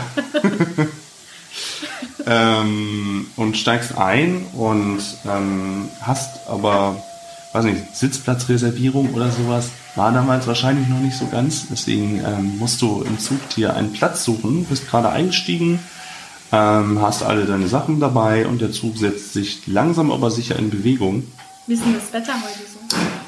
[2.62, 7.04] ähm, und steigst ein und ähm, hast aber,
[7.54, 11.68] weiß nicht, Sitzplatzreservierung oder sowas war damals wahrscheinlich noch nicht so ganz.
[11.70, 15.80] Deswegen ähm, musst du im Zug dir einen Platz suchen, bist gerade eingestiegen,
[16.52, 20.70] ähm, hast alle deine Sachen dabei und der Zug setzt sich langsam aber sicher in
[20.70, 21.24] Bewegung.
[21.68, 22.80] Wie ist denn das Wetter heute so?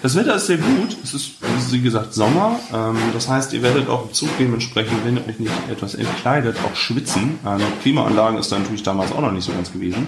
[0.01, 0.97] Das Wetter ist sehr gut.
[1.03, 1.33] Es ist,
[1.71, 2.59] wie gesagt, Sommer.
[2.73, 6.57] Ähm, das heißt, ihr werdet auch im Zug dementsprechend, wenn ihr euch nicht etwas entkleidet,
[6.65, 7.39] auch schwitzen.
[7.45, 10.07] Ähm, Klimaanlagen ist da natürlich damals auch noch nicht so ganz gewesen.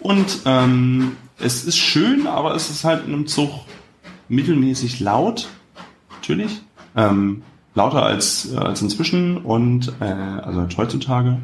[0.00, 3.50] Und ähm, es ist schön, aber es ist halt in einem Zug
[4.28, 5.48] mittelmäßig laut.
[6.10, 6.60] Natürlich.
[6.96, 7.42] Ähm,
[7.74, 11.38] lauter als, äh, als inzwischen und äh, also halt heutzutage.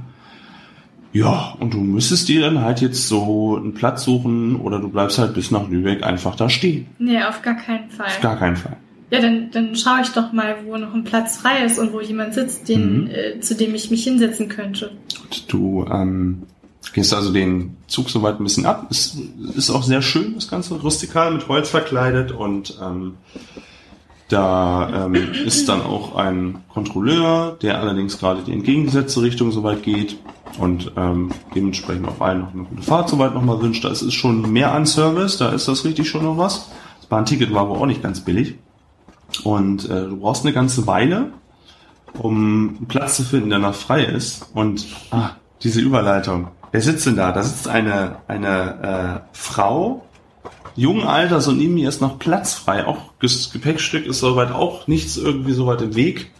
[1.12, 5.19] Ja, und du müsstest dir dann halt jetzt so einen Platz suchen oder du bleibst
[5.19, 6.87] halt bis nach Lübeck einfach da stehen.
[6.99, 8.07] Nee, auf gar keinen Fall.
[8.07, 8.77] Auf gar keinen Fall.
[9.11, 12.01] Ja, dann, dann schaue ich doch mal, wo noch ein Platz frei ist und wo
[12.01, 13.11] jemand sitzt, den, Mhm.
[13.11, 14.90] äh, zu dem ich mich hinsetzen könnte.
[15.23, 16.42] Und du ähm,
[16.92, 18.87] gehst also den Zug soweit ein bisschen ab.
[18.90, 19.16] Es
[19.55, 23.14] ist auch sehr schön, das Ganze rustikal mit Holz verkleidet und ähm,
[24.29, 30.18] da ähm, ist dann auch ein Kontrolleur, der allerdings gerade die entgegengesetzte Richtung soweit geht
[30.59, 33.85] und ähm, dementsprechend auch allen noch eine gute Fahrt soweit nochmal wünscht.
[33.85, 36.70] Da ist es schon mehr an Service, da ist das richtig schon noch was.
[36.99, 38.57] Das Bahnticket war aber auch nicht ganz billig.
[39.44, 41.33] Und äh, du brauchst eine ganze Weile,
[42.18, 44.51] um einen Platz zu finden, der noch frei ist.
[44.55, 45.31] Und ah,
[45.62, 46.49] diese Überleitung.
[46.77, 47.33] Wer sitzt denn da?
[47.33, 50.05] Da sitzt eine, eine äh, Frau,
[50.75, 52.87] jungen Alters und neben ihr ist noch Platz frei.
[52.87, 56.33] Auch das Gepäckstück ist soweit auch nichts irgendwie so weit im Weg.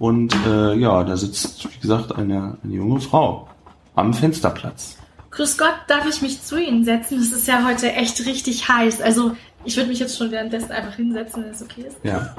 [0.00, 3.46] Und äh, ja, da sitzt, wie gesagt, eine, eine junge Frau
[3.94, 4.96] am Fensterplatz.
[5.30, 7.20] Grüß Gott, darf ich mich zu Ihnen setzen?
[7.20, 9.00] Es ist ja heute echt richtig heiß.
[9.00, 11.96] Also, ich würde mich jetzt schon währenddessen einfach hinsetzen, wenn es okay ist.
[12.02, 12.34] Ja.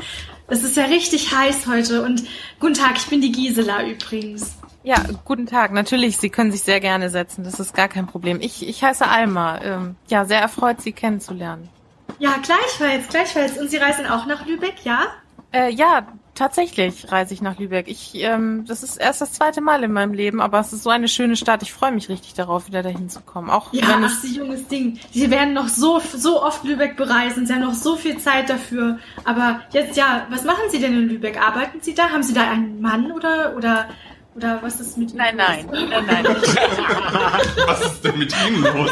[0.47, 2.23] Es ist ja richtig heiß heute und
[2.59, 4.57] guten Tag, ich bin die Gisela übrigens.
[4.83, 5.73] Ja, guten Tag.
[5.73, 7.43] Natürlich, Sie können sich sehr gerne setzen.
[7.43, 8.39] Das ist gar kein Problem.
[8.39, 9.59] Ich, ich heiße Alma.
[9.63, 11.69] Ähm, ja, sehr erfreut, Sie kennenzulernen.
[12.19, 13.57] Ja, gleichfalls, gleichfalls.
[13.57, 15.07] Und Sie reisen auch nach Lübeck, ja?
[15.51, 17.87] Äh, ja, tatsächlich reise ich nach Lübeck.
[17.87, 20.89] Ich, ähm, das ist erst das zweite Mal in meinem Leben, aber es ist so
[20.89, 21.63] eine schöne Stadt.
[21.63, 23.49] Ich freue mich richtig darauf, wieder dahin zu kommen.
[23.49, 24.99] Auch Ja, wenn ach, es Sie junges Ding.
[25.11, 27.47] Sie werden noch so, so oft Lübeck bereisen.
[27.47, 28.99] Sie haben noch so viel Zeit dafür.
[29.23, 31.41] Aber jetzt, ja, was machen Sie denn in Lübeck?
[31.41, 32.09] Arbeiten Sie da?
[32.09, 33.85] Haben Sie da einen Mann oder, oder,
[34.35, 35.17] oder was ist mit Ihnen?
[35.17, 35.89] Nein, nein, los?
[35.89, 36.25] nein, nein.
[37.67, 38.91] Was ist denn mit Ihnen los?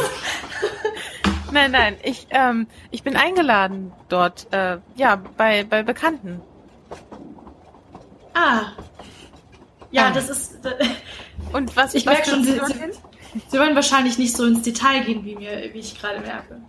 [1.52, 6.42] Nein, nein, ich, ähm, ich bin eingeladen dort, äh, ja, bei, bei Bekannten.
[8.34, 8.62] Ah.
[9.92, 10.12] Ja, Ah.
[10.12, 10.54] das ist.
[11.54, 15.24] Und was Ich merke schon, Sie, Sie, Sie wollen wahrscheinlich nicht so ins Detail gehen,
[15.26, 16.60] wie mir, wie ich gerade merke.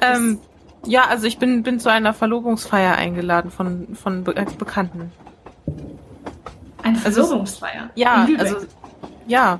[0.00, 0.40] ähm,
[0.86, 5.12] ja, also ich bin, bin zu einer Verlobungsfeier eingeladen von, von Be äh, Bekannten.
[6.82, 7.90] Eine Also Verlobungsfeier.
[7.94, 8.46] Ja, in Lübeck.
[8.54, 8.66] also,
[9.26, 9.58] ja,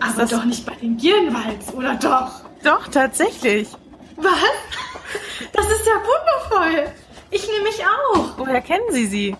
[0.00, 2.30] aber das- doch nicht bei den Gierenwalds, oder doch?
[2.62, 3.68] doch, tatsächlich.
[4.16, 4.34] Was?
[5.52, 6.92] Das ist ja wundervoll.
[7.34, 8.36] Ich nehme mich auch.
[8.36, 9.36] Woher kennen Sie sie?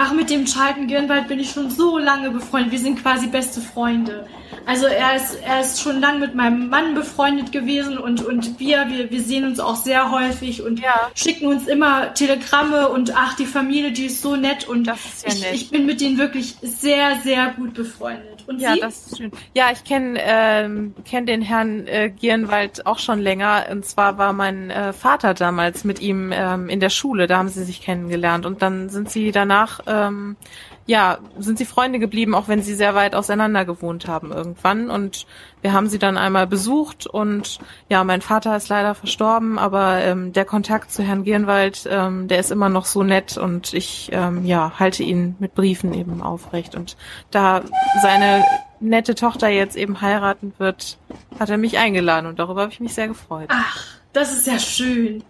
[0.00, 2.70] Ach, mit dem Charlton Girnwald bin ich schon so lange befreundet.
[2.70, 4.26] Wir sind quasi beste Freunde.
[4.64, 8.86] Also er ist, er ist schon lang mit meinem Mann befreundet gewesen und, und wir,
[8.90, 11.10] wir, wir sehen uns auch sehr häufig und Ja.
[11.14, 15.26] schicken uns immer Telegramme und ach, die Familie, die ist so nett und Das ist
[15.26, 15.54] ja ich, nett.
[15.54, 18.44] ich bin mit denen wirklich sehr, sehr gut befreundet.
[18.46, 18.80] Und Ja, Sie?
[18.80, 19.30] das ist schön.
[19.54, 23.66] Ja, ich kenne ähm, kenn den Herrn äh, Gierenwald auch schon länger.
[23.70, 27.26] Und zwar war mein äh, Vater damals mit ihm ähm, in der Schule.
[27.26, 28.46] Da haben sie sich kennengelernt.
[28.46, 30.36] Und dann sind sie danach, ähm,
[30.86, 34.90] ja, sind sie Freunde geblieben, auch wenn sie sehr weit auseinander gewohnt haben irgendwann.
[34.90, 35.26] Und
[35.60, 37.06] wir haben sie dann einmal besucht.
[37.06, 37.58] Und
[37.90, 42.40] ja, mein Vater ist leider verstorben, aber ähm, der Kontakt zu Herrn Gierenwald, ähm, der
[42.40, 43.36] ist immer noch so nett.
[43.36, 46.74] Und ich, ähm, ja, halte ihn mit Briefen eben aufrecht.
[46.74, 46.96] Und
[47.30, 47.62] da
[48.02, 48.44] seine
[48.80, 50.98] nette Tochter jetzt eben heiraten wird,
[51.38, 53.48] hat er mich eingeladen und darüber habe ich mich sehr gefreut.
[53.48, 55.22] Ach, das ist ja schön.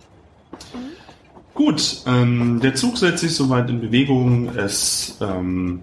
[1.59, 4.57] Gut, ähm, der Zug setzt sich soweit in Bewegung.
[4.57, 5.81] Es ähm,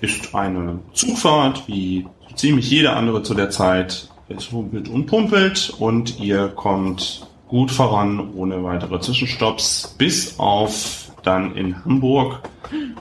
[0.00, 4.08] ist eine Zugfahrt, wie ziemlich jede andere zu der Zeit.
[4.28, 11.56] Es humpelt und pumpelt und ihr kommt gut voran, ohne weitere Zwischenstopps, bis auf dann
[11.56, 12.48] in Hamburg,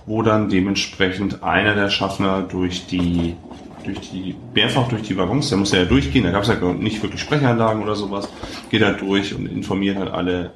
[0.07, 3.35] wo dann dementsprechend einer der Schaffner durch die
[3.83, 7.03] durch die, mehrfach durch die Waggons, der muss ja durchgehen, da gab es ja nicht
[7.03, 8.27] wirklich Sprechanlagen oder sowas,
[8.71, 10.51] geht er durch und informiert halt alle,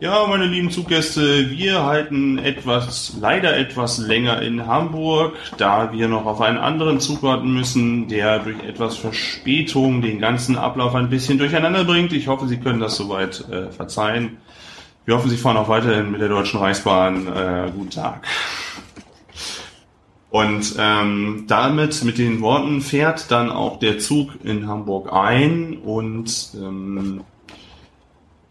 [0.00, 6.24] ja, meine lieben Zuggäste, wir halten etwas, leider etwas länger in Hamburg, da wir noch
[6.24, 11.38] auf einen anderen Zug warten müssen, der durch etwas Verspätung den ganzen Ablauf ein bisschen
[11.38, 12.12] durcheinander bringt.
[12.12, 14.36] Ich hoffe, Sie können das soweit äh, verzeihen.
[15.04, 17.26] Wir hoffen, Sie fahren auch weiterhin mit der Deutschen Reichsbahn.
[17.26, 18.24] Äh, guten Tag.
[20.30, 26.50] Und ähm, damit, mit den Worten, fährt dann auch der Zug in Hamburg ein und
[26.54, 27.22] ähm,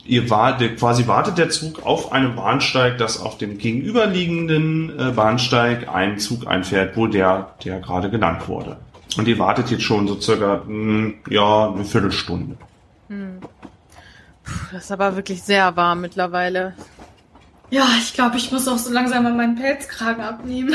[0.08, 5.88] ihr wartet, quasi wartet der Zug auf einem Bahnsteig, dass auf dem gegenüberliegenden äh, Bahnsteig
[5.93, 8.78] ein Zug einfährt, wo der, der gerade genannt wurde.
[9.17, 12.58] Und ihr wartet jetzt schon so circa, mh, ja, eine Viertelstunde.
[13.10, 16.74] Puh, das ist aber wirklich sehr warm mittlerweile.
[17.70, 20.74] Ja, ich glaube, ich muss auch so langsam mal meinen Pelzkragen abnehmen.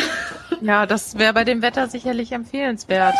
[0.61, 3.15] Ja, das wäre bei dem Wetter sicherlich empfehlenswert.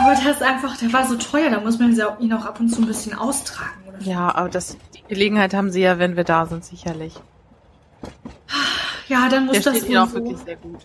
[0.00, 2.68] Aber der ist einfach, der war so teuer, da muss man ihn auch ab und
[2.68, 3.82] zu ein bisschen austragen.
[3.88, 4.00] Oder?
[4.00, 7.14] Ja, aber das, die Gelegenheit haben sie ja, wenn wir da sind, sicherlich.
[9.08, 10.14] Ja, dann muss Der das steht ihnen auch so.
[10.16, 10.80] wirklich sehr gut.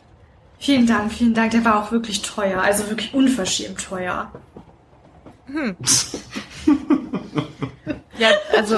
[0.60, 1.52] Vielen Dank, vielen Dank.
[1.52, 4.32] Der war auch wirklich teuer, also wirklich unverschämt teuer.
[8.18, 8.78] Ja, also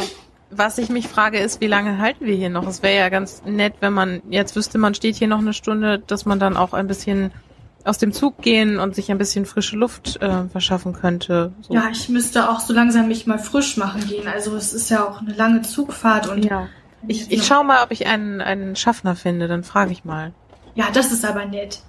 [0.50, 2.68] was ich mich frage ist, wie lange halten wir hier noch?
[2.68, 6.00] Es wäre ja ganz nett, wenn man jetzt wüsste, man steht hier noch eine Stunde,
[6.00, 7.32] dass man dann auch ein bisschen
[7.86, 11.54] aus dem Zug gehen und sich ein bisschen frische Luft äh, verschaffen könnte.
[11.62, 11.74] So.
[11.74, 14.28] Ja, ich müsste auch so langsam mich mal frisch machen gehen.
[14.28, 16.68] Also es ist ja auch eine lange Zugfahrt und ja.
[17.08, 20.32] Ich, ich schau mal, ob ich einen, einen Schaffner finde, dann frage ich mal.
[20.76, 21.82] Ja, das ist aber nett.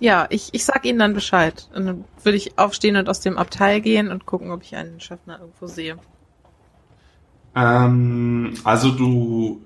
[0.00, 1.68] Ja, ich, ich sag Ihnen dann Bescheid.
[1.74, 5.00] Und dann würde ich aufstehen und aus dem Abteil gehen und gucken, ob ich einen
[5.00, 5.98] Schaffner irgendwo sehe.
[7.54, 9.60] Ähm, also du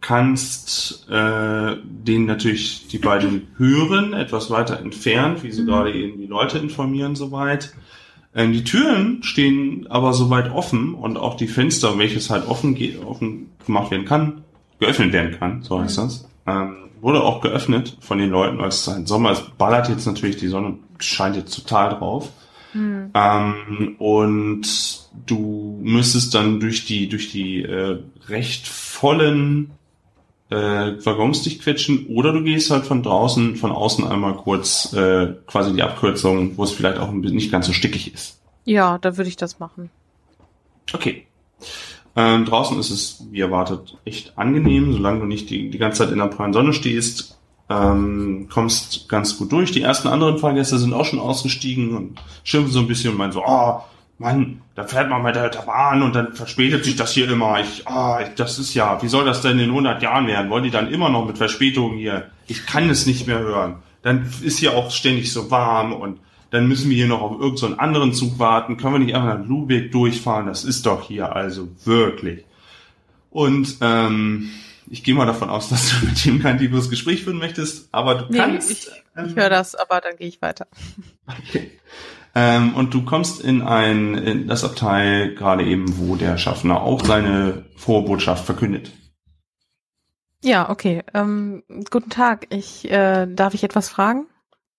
[0.00, 6.26] kannst äh, den natürlich die beiden hören, etwas weiter entfernt, wie sie gerade eben die
[6.26, 7.74] Leute informieren soweit.
[8.34, 13.02] Ähm, die Türen stehen aber soweit offen und auch die Fenster, welches halt offen, geht,
[13.04, 14.42] offen gemacht werden kann,
[14.78, 18.82] geöffnet werden kann, so heißt das, ähm, wurde auch geöffnet von den Leuten, weil es
[18.82, 22.30] ist ein Sommer, es ballert jetzt natürlich, die Sonne scheint jetzt total drauf.
[23.14, 27.98] Ähm, und du müsstest dann durch die, durch die äh,
[28.28, 29.70] recht vollen
[30.50, 35.34] äh, Waggons dich quetschen oder du gehst halt von draußen, von außen einmal kurz äh,
[35.46, 38.40] quasi die Abkürzung, wo es vielleicht auch ein bisschen nicht ganz so stickig ist.
[38.64, 39.90] Ja, da würde ich das machen.
[40.92, 41.26] Okay.
[42.16, 46.12] Ähm, draußen ist es, wie erwartet, echt angenehm, solange du nicht die, die ganze Zeit
[46.12, 47.38] in der prallen Sonne stehst.
[47.70, 49.72] Ähm, kommst ganz gut durch.
[49.72, 53.32] Die ersten anderen Fahrgäste sind auch schon ausgestiegen und schimpfen so ein bisschen und meinen
[53.32, 53.82] so, oh,
[54.18, 57.60] Mann, da fährt man mit der Bahn und dann verspätet sich das hier immer.
[57.60, 60.50] Ich, ah, das ist ja, wie soll das denn in 100 Jahren werden?
[60.50, 62.28] Wollen die dann immer noch mit Verspätung hier?
[62.48, 63.76] Ich kann es nicht mehr hören.
[64.02, 66.18] Dann ist hier auch ständig so warm und
[66.50, 68.76] dann müssen wir hier noch auf irgendeinen so anderen Zug warten.
[68.76, 70.46] Können wir nicht einfach nach Lübeck durchfahren?
[70.46, 72.44] Das ist doch hier also wirklich.
[73.30, 74.50] Und ähm,
[74.90, 78.14] ich gehe mal davon aus, dass du mit ihm kein tiefes Gespräch führen möchtest, aber
[78.16, 78.70] du Nee, kannst.
[78.70, 80.66] ich, ähm, ich höre das, aber dann gehe ich weiter.
[81.50, 81.70] Okay.
[82.40, 87.04] Ähm, und du kommst in ein in das Abteil gerade eben, wo der Schaffner auch
[87.04, 88.92] seine frohe Botschaft verkündet.
[90.44, 91.02] Ja, okay.
[91.14, 92.46] Ähm, guten Tag.
[92.50, 94.28] Ich äh, darf ich etwas fragen?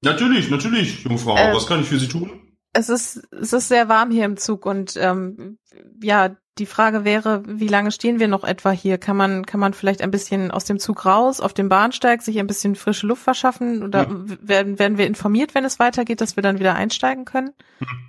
[0.01, 1.35] Natürlich, natürlich, Jungfrau.
[1.35, 2.31] Äh, Was kann ich für Sie tun?
[2.71, 5.57] Es ist es ist sehr warm hier im Zug und ähm,
[6.01, 8.97] ja, die Frage wäre, wie lange stehen wir noch etwa hier?
[8.97, 12.37] Kann man kann man vielleicht ein bisschen aus dem Zug raus, auf dem Bahnsteig sich
[12.39, 14.15] ein bisschen frische Luft verschaffen oder Ja.
[14.41, 17.51] werden werden wir informiert, wenn es weitergeht, dass wir dann wieder einsteigen können?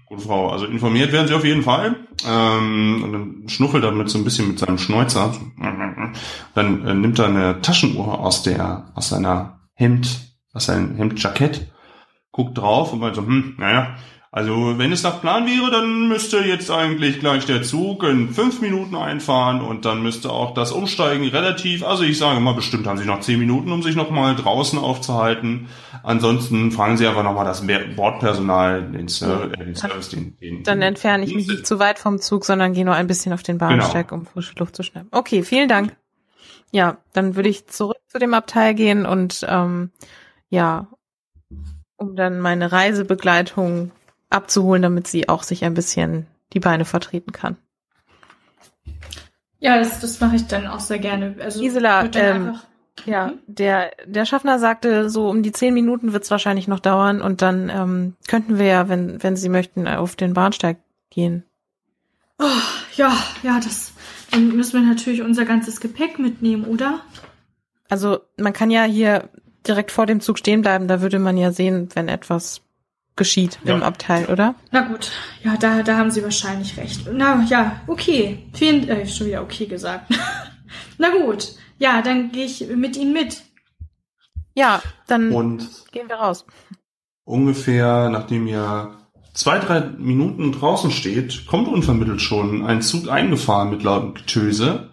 [0.07, 1.96] Gute Frau, also informiert werden Sie auf jeden Fall.
[2.28, 5.32] Ähm, und dann schnuffelt er mit so ein bisschen mit seinem Schnäuzer.
[6.55, 11.70] Dann äh, nimmt er eine Taschenuhr aus der, aus seiner Hemd, aus seinem Hemdjackett,
[12.32, 13.96] guckt drauf und meint so, hm, naja,
[14.33, 18.61] also wenn es nach Plan wäre, dann müsste jetzt eigentlich gleich der Zug in fünf
[18.61, 22.97] Minuten einfahren und dann müsste auch das Umsteigen relativ, also ich sage mal, bestimmt haben
[22.97, 25.68] Sie noch zehn Minuten, um sich nochmal draußen aufzuhalten.
[26.05, 27.66] Ansonsten fragen Sie einfach nochmal das
[27.97, 31.99] Bordpersonal, den, Ser äh, den Service, den, den Dann entferne ich mich nicht zu weit
[31.99, 35.09] vom Zug, sondern gehe nur ein bisschen auf den Bahnsteig, um frische Luft zu schnappen.
[35.11, 35.97] Okay, vielen Dank.
[36.70, 39.91] Ja, dann würde ich zurück zu dem Abteil gehen und ähm,
[40.51, 40.87] ja,
[41.97, 43.91] um dann meine Reisebegleitung
[44.31, 47.57] abzuholen, damit sie auch sich ein bisschen die Beine vertreten kann.
[49.59, 51.37] Ja, das, das mache ich dann auch sehr gerne.
[51.41, 52.59] Also Gisela, wird ähm,
[53.05, 53.39] Ja, Mhm.
[53.47, 57.68] der, der Schaffner sagte, so um die zehn Minuten wird's wahrscheinlich noch dauern und dann
[57.70, 60.78] ähm, könnten wir ja, wenn, wenn Sie möchten, auf den Bahnsteig
[61.11, 61.45] gehen.
[62.39, 62.47] Oh,
[62.97, 63.12] ja,
[63.43, 63.93] ja, das.
[64.31, 67.01] Dann müssen wir natürlich unser ganzes Gepäck mitnehmen, oder?
[67.89, 69.28] Also man kann ja hier
[69.66, 72.62] direkt vor dem Zug stehen bleiben, da würde man ja sehen, wenn etwas
[73.21, 73.75] geschieht Ja.
[73.75, 74.57] im Abteil, oder?
[74.73, 75.12] Na gut,
[75.45, 77.03] ja, da, da haben Sie wahrscheinlich recht.
[77.12, 78.47] Na ja, okay.
[78.55, 80.12] Vielen, äh, schon wieder okay gesagt.
[80.99, 83.43] Na gut, ja, dann gehe ich mit Ihnen mit.
[84.55, 86.45] Ja, dann Und gehen wir raus.
[87.25, 88.97] ungefähr, nachdem ihr
[89.35, 94.91] zwei, drei Minuten draußen steht, kommt unvermittelt schon ein Zug eingefahren mit lautem Getöse.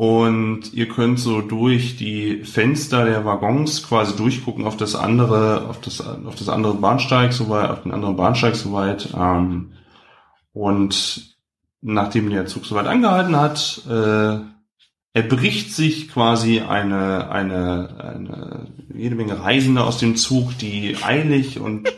[0.00, 5.78] Und ihr könnt so durch die Fenster der Waggons quasi durchgucken auf das andere, auf
[5.82, 9.10] das, auf das andere Bahnsteig soweit, auf den anderen Bahnsteig soweit.
[9.14, 9.72] Ähm,
[10.54, 11.36] und
[11.82, 14.38] nachdem der Zug soweit angehalten hat, äh,
[15.12, 21.92] erbricht sich quasi eine, eine, eine jede Menge Reisende aus dem Zug, die eilig und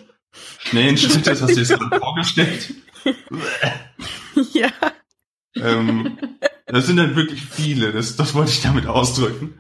[0.59, 2.75] schnellen Schrittes, hast du dir das vorgestellt?
[4.55, 4.71] ja.
[5.55, 6.19] ähm,
[6.73, 9.55] das sind dann wirklich viele, das, das wollte ich damit ausdrücken.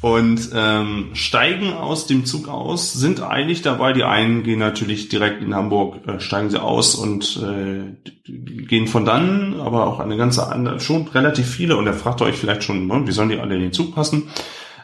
[0.00, 3.92] Und ähm, steigen aus dem Zug aus, sind eilig dabei.
[3.92, 7.96] Die einen gehen natürlich direkt in Hamburg, äh, steigen sie aus und äh,
[8.30, 11.76] gehen von dann, aber auch eine ganze andere, schon relativ viele.
[11.76, 14.28] Und er fragt euch vielleicht schon, ne, wie sollen die alle in den Zug passen?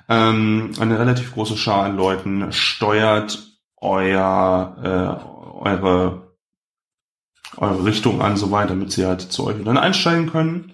[0.09, 3.39] Ähm, eine relativ große Schar an Leuten steuert
[3.77, 6.33] euer, äh, eure,
[7.57, 10.72] eure Richtung an, so weit, damit sie halt zu euch dann einsteigen können.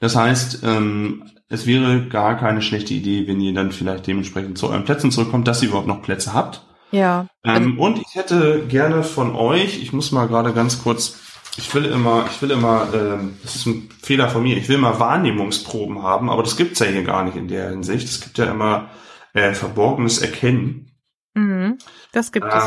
[0.00, 4.68] Das heißt, ähm, es wäre gar keine schlechte Idee, wenn ihr dann vielleicht dementsprechend zu
[4.68, 6.66] euren Plätzen zurückkommt, dass ihr überhaupt noch Plätze habt.
[6.90, 7.26] Ja.
[7.44, 11.20] Ähm, und ich hätte gerne von euch, ich muss mal gerade ganz kurz,
[11.56, 14.76] ich will immer, ich will immer, ähm, das ist ein Fehler von mir, ich will
[14.76, 18.08] immer Wahrnehmungsproben haben, aber das gibt's ja hier gar nicht in der Hinsicht.
[18.08, 18.90] Es gibt ja immer
[19.34, 20.92] äh, verborgenes Erkennen.
[21.34, 21.78] Mhm.
[22.12, 22.64] Das gibt es.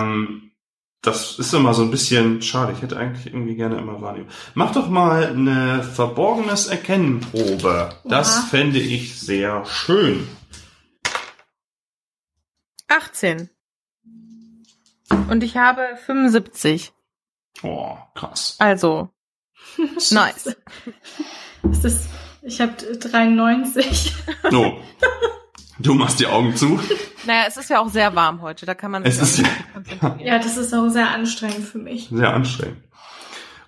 [1.04, 2.72] Das ist immer so ein bisschen schade.
[2.72, 4.30] Ich hätte eigentlich irgendwie gerne immer Wahrnehmung.
[4.54, 7.90] Mach doch mal eine verborgenes Erkennenprobe.
[8.06, 8.48] Das Oha.
[8.48, 10.26] fände ich sehr schön.
[12.88, 13.50] 18.
[15.30, 16.94] Und ich habe 75.
[17.64, 18.56] Oh, krass.
[18.60, 19.10] Also,
[20.12, 20.56] nice.
[21.64, 22.08] Das ist,
[22.44, 24.14] ich habe 93.
[24.50, 24.80] So.
[25.80, 26.80] Du machst die Augen zu.
[27.26, 29.42] Naja, es ist ja auch sehr warm heute, da kann man Es ist
[29.74, 30.20] konzentrieren.
[30.20, 32.10] Ja, das ist auch sehr anstrengend für mich.
[32.12, 32.84] sehr anstrengend.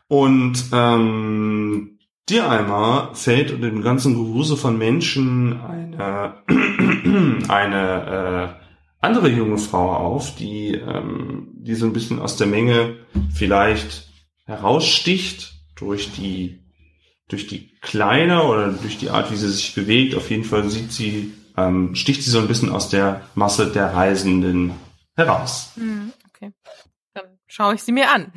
[0.10, 1.97] Und ähm,
[2.28, 6.43] dir einmal fällt unter dem ganzen Gewusel von Menschen eine,
[7.47, 8.66] eine äh,
[8.99, 12.97] andere junge Frau auf, die, ähm, die so ein bisschen aus der Menge
[13.34, 14.10] vielleicht
[14.45, 16.62] heraussticht durch die
[17.28, 20.91] durch die Kleine oder durch die Art, wie sie sich bewegt, auf jeden Fall sieht
[20.91, 24.74] sie, ähm, sticht sie so ein bisschen aus der Masse der Reisenden
[25.16, 25.72] heraus.
[25.76, 26.51] Hm, okay.
[27.14, 28.32] Dann schaue ich sie mir an.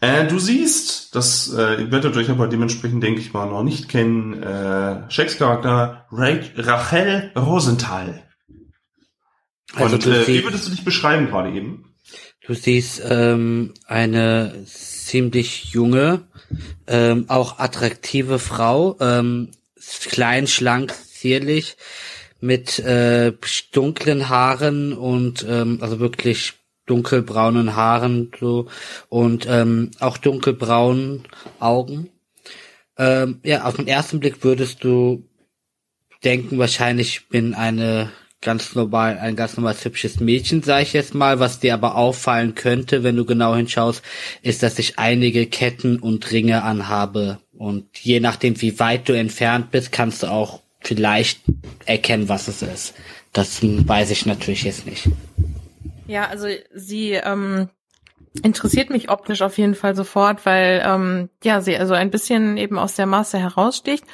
[0.00, 4.42] Äh, du siehst, das äh, werdet euch aber dementsprechend, denke ich mal, noch nicht kennen,
[4.42, 8.22] äh, Shakes Charakter Ra Rachel Rosenthal.
[9.74, 11.94] Also Und du äh, wie siehst- würdest du dich beschreiben gerade eben?
[12.46, 16.28] Du siehst ähm, eine ziemlich junge,
[16.86, 19.50] ähm, auch attraktive Frau, ähm,
[20.10, 21.76] klein, schlank, zierlich,
[22.40, 23.32] mit äh,
[23.72, 26.54] dunklen Haaren und ähm, also wirklich
[26.86, 28.68] dunkelbraunen Haaren so
[29.08, 31.24] und ähm, auch dunkelbraunen
[31.58, 32.10] Augen.
[32.98, 35.28] Ähm, ja, auf den ersten Blick würdest du
[36.24, 38.10] denken, wahrscheinlich bin eine
[38.40, 41.40] ganz normal, ein ganz normales hübsches Mädchen, sage ich jetzt mal.
[41.40, 44.02] Was dir aber auffallen könnte, wenn du genau hinschaust,
[44.42, 47.38] ist, dass ich einige Ketten und Ringe anhabe.
[47.58, 51.40] Und je nachdem, wie weit du entfernt bist, kannst du auch vielleicht
[51.84, 52.94] erkennen, was es ist.
[53.32, 55.08] Das weiß ich natürlich jetzt nicht.
[56.06, 57.68] Ja, also sie ähm,
[58.42, 62.78] interessiert mich optisch auf jeden Fall sofort, weil ähm, ja sie also ein bisschen eben
[62.78, 64.04] aus der Masse heraussticht.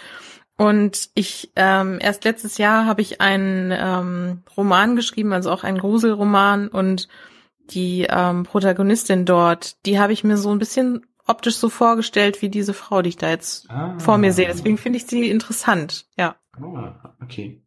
[0.57, 5.79] Und ich ähm, erst letztes Jahr habe ich einen ähm, Roman geschrieben, also auch einen
[5.79, 7.09] Gruselroman und
[7.71, 12.49] die ähm, Protagonistin dort, die habe ich mir so ein bisschen optisch so vorgestellt wie
[12.49, 13.99] diese Frau, die ich da jetzt Ah.
[13.99, 14.47] vor mir sehe.
[14.49, 16.07] Deswegen finde ich sie interessant.
[16.17, 16.37] Ja.
[16.61, 17.63] Ah, okay.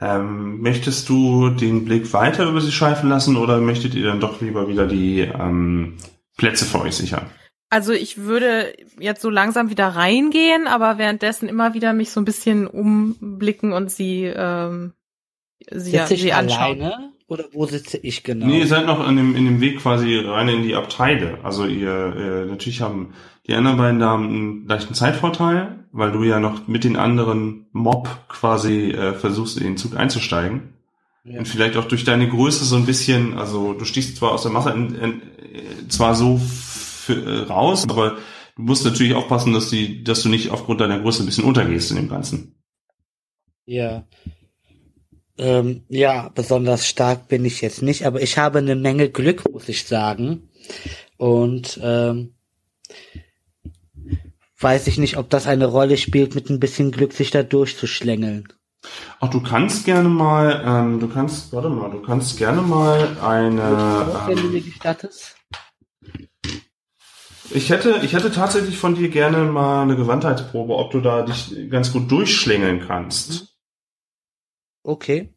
[0.00, 4.40] Ähm, möchtest du den Blick weiter über sie schweifen lassen oder möchtet ihr dann doch
[4.40, 5.96] lieber wieder die ähm,
[6.36, 7.26] Plätze für euch sichern?
[7.70, 12.24] Also ich würde jetzt so langsam wieder reingehen, aber währenddessen immer wieder mich so ein
[12.24, 14.92] bisschen umblicken und sie, ähm,
[15.70, 16.80] sie, ich sie anschauen.
[16.82, 18.46] alleine oder wo sitze ich genau?
[18.46, 21.38] Nee, ihr seid noch in dem, in dem Weg quasi rein in die Abteile.
[21.42, 23.14] Also ihr, äh, natürlich haben
[23.46, 28.08] die anderen beiden Damen einen leichten Zeitvorteil, weil du ja noch mit den anderen Mob
[28.28, 30.74] quasi äh, versuchst, in den Zug einzusteigen.
[31.24, 31.38] Ja.
[31.38, 34.52] Und vielleicht auch durch deine Größe so ein bisschen, also du stichst zwar aus der
[34.52, 38.18] Masse in, in, äh, zwar so für, äh, raus, aber
[38.56, 41.90] du musst natürlich aufpassen, dass die, dass du nicht aufgrund deiner Größe ein bisschen untergehst
[41.90, 42.54] in dem Ganzen.
[43.64, 44.04] Ja.
[45.36, 49.68] Ähm, ja, besonders stark bin ich jetzt nicht, aber ich habe eine Menge Glück, muss
[49.68, 50.48] ich sagen.
[51.16, 52.34] Und ähm,
[54.60, 58.48] weiß ich nicht, ob das eine Rolle spielt, mit ein bisschen Glück sich da durchzuschlängeln.
[59.20, 63.62] Ach, du kannst gerne mal, ähm, du kannst, warte mal, du kannst gerne mal eine.
[64.26, 65.36] Wenn du Ähm, mir gestattest.
[67.50, 71.70] ich hätte, ich hätte tatsächlich von dir gerne mal eine Gewandheitsprobe, ob du da dich
[71.70, 73.53] ganz gut durchschlängeln kannst.
[74.84, 75.34] Okay.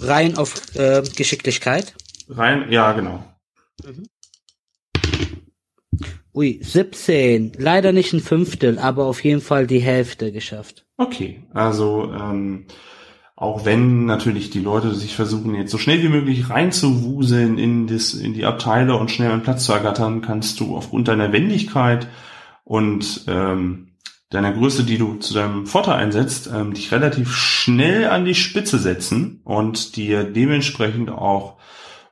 [0.00, 1.94] Rein auf äh, Geschicklichkeit.
[2.28, 3.24] Rein, ja, genau.
[6.34, 7.52] Ui, 17.
[7.56, 10.86] Leider nicht ein Fünftel, aber auf jeden Fall die Hälfte geschafft.
[10.96, 12.66] Okay, also ähm,
[13.36, 18.14] auch wenn natürlich die Leute sich versuchen, jetzt so schnell wie möglich reinzuwuseln in, das,
[18.14, 22.08] in die Abteile und schnell einen Platz zu ergattern, kannst du aufgrund deiner Wendigkeit
[22.64, 23.89] und ähm,
[24.30, 28.78] deiner Größe, die du zu deinem Vorteil einsetzt, ähm, dich relativ schnell an die Spitze
[28.78, 31.56] setzen und dir dementsprechend auch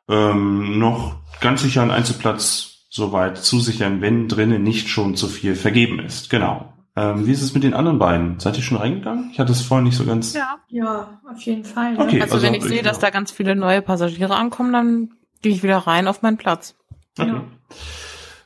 [0.08, 6.00] ähm, noch ganz sicher einen Einzelplatz soweit zusichern, wenn drinnen nicht schon zu viel vergeben
[6.00, 6.30] ist.
[6.30, 6.72] Genau.
[6.96, 8.40] Ähm, wie ist es mit den anderen beiden?
[8.40, 9.30] Seid ihr schon reingegangen?
[9.32, 10.34] Ich hatte es vorhin nicht so ganz.
[10.34, 10.56] Ja.
[10.68, 11.92] Ja, auf jeden Fall.
[11.92, 12.00] Ne?
[12.00, 12.20] Okay.
[12.20, 15.10] Also, also wenn ich ich- sehe, dass da ganz viele neue Passagiere ankommen, dann
[15.40, 16.74] gehe ich wieder rein auf meinen Platz.
[17.16, 17.28] Okay.
[17.28, 17.44] Ja.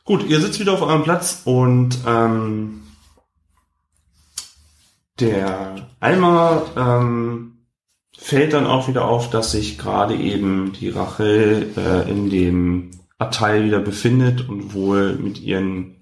[0.04, 2.82] Gut, ihr sitzt wieder auf eurem Platz und ähm,
[5.22, 7.52] der Eimer ähm,
[8.16, 13.64] fällt dann auch wieder auf, dass sich gerade eben die Rachel äh, in dem Abteil
[13.64, 15.96] wieder befindet und wohl mit ihren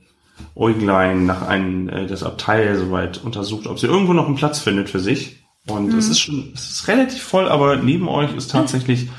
[0.56, 4.88] Äuglein nach einem äh, das Abteil soweit untersucht, ob sie irgendwo noch einen Platz findet
[4.88, 5.44] für sich.
[5.66, 9.10] Und es ist schon, es ist relativ voll, aber neben euch ist tatsächlich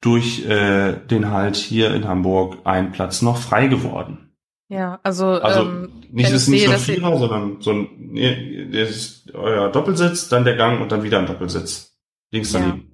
[0.00, 4.29] durch äh, den Halt hier in Hamburg ein Platz noch frei geworden.
[4.70, 8.68] Ja, also, Also ähm, nicht, ist ich nicht sehe, sie- Vierer, sondern so ein, nee,
[8.70, 11.98] das ist euer Doppelsitz, dann der Gang und dann wieder ein Doppelsitz.
[12.30, 12.60] Links Ja.
[12.60, 12.86] daneben.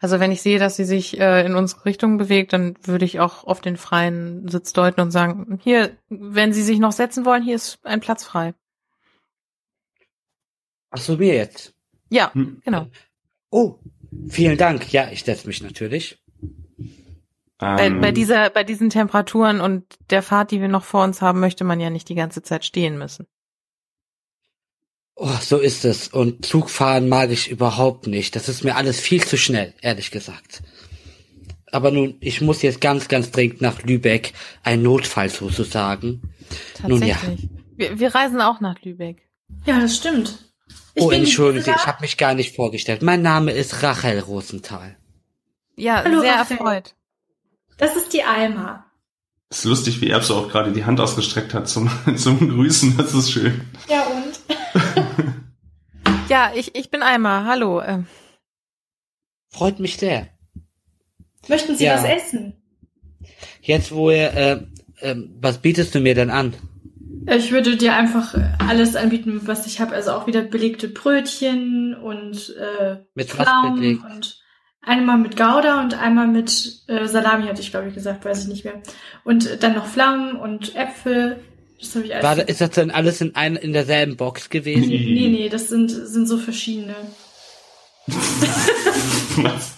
[0.00, 3.20] Also wenn ich sehe, dass sie sich äh, in unsere Richtung bewegt, dann würde ich
[3.20, 7.42] auch auf den freien Sitz deuten und sagen, hier, wenn Sie sich noch setzen wollen,
[7.44, 8.54] hier ist ein Platz frei.
[10.90, 11.74] Ach so, mir jetzt.
[12.10, 12.60] Ja, Hm.
[12.64, 12.86] genau.
[13.50, 13.78] Oh,
[14.28, 14.92] vielen Dank.
[14.92, 16.18] Ja, ich setze mich natürlich.
[17.58, 21.20] Bei, Ähm, bei dieser, bei diesen Temperaturen und der Fahrt, die wir noch vor uns
[21.22, 23.26] haben, möchte man ja nicht die ganze Zeit stehen müssen.
[25.16, 26.08] Oh, so ist es.
[26.08, 28.36] Und Zugfahren mag ich überhaupt nicht.
[28.36, 30.62] Das ist mir alles viel zu schnell, ehrlich gesagt.
[31.72, 34.32] aber nun, ich muss jetzt ganz, ganz dringend nach Lübeck.
[34.62, 36.22] Ein Notfall sozusagen.
[36.86, 37.16] Nun ja.
[37.16, 37.50] Tatsächlich.
[37.76, 39.28] Wir, wir reisen auch nach Lübeck.
[39.66, 40.52] Ja, das stimmt.
[40.94, 43.02] Ich oh, entschuldigen Sie, ich habe mich gar nicht vorgestellt.
[43.02, 44.96] Mein Name ist Rachel Rosenthal.
[45.76, 46.58] Ja, Hallo, sehr Raphael.
[46.58, 46.94] erfreut.
[47.78, 48.84] Das ist die Alma.
[49.50, 52.96] ist lustig, wie Erbse auch gerade die Hand ausgestreckt hat zum, zum Grüßen.
[52.96, 53.60] Das ist schön.
[53.88, 54.38] Ja, und?
[56.28, 57.44] Ja, ich, ich bin Alma.
[57.46, 57.80] Hallo.
[57.80, 58.06] Ähm,
[59.50, 60.28] Freut mich sehr.
[61.48, 61.94] Möchten Sie Ja.
[61.94, 62.52] was essen?
[63.62, 64.62] Jetzt, wo er, äh,
[65.00, 66.52] ähm, was bietest du mir denn an?
[67.30, 69.94] Ich würde dir einfach alles anbieten, was ich habe.
[69.94, 74.04] Also auch wieder belegte Brötchen und äh, Mit was Pflaumen belegt?
[74.04, 74.38] und
[74.88, 78.48] einmal mit Gouda und einmal mit äh, Salami, hatte ich glaube ich gesagt, weiß ich
[78.48, 78.74] nicht mehr.
[79.24, 81.38] Und dann noch Pflaumen und Äpfel.
[81.80, 82.24] Das habe ich alles.
[82.24, 84.88] War, da- ist das denn alles in, ein, in derselben Box gewesen?
[84.88, 86.94] nee, nee, das sind, sind so verschiedene.
[89.36, 89.74] Was?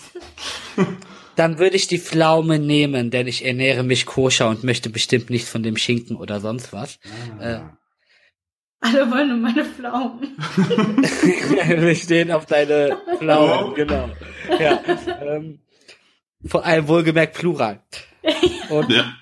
[1.37, 5.49] Dann würde ich die Pflaume nehmen, denn ich ernähre mich koscher und möchte bestimmt nichts
[5.49, 6.99] von dem Schinken oder sonst was.
[7.41, 7.61] Äh,
[8.81, 10.37] Alle wollen nur meine Pflaumen.
[11.83, 14.09] Wir stehen auf deine Pflaumen, genau.
[14.59, 14.81] Ja,
[15.21, 15.61] ähm,
[16.47, 17.83] vor allem wohlgemerkt Plural.
[18.71, 19.13] Und, Ja.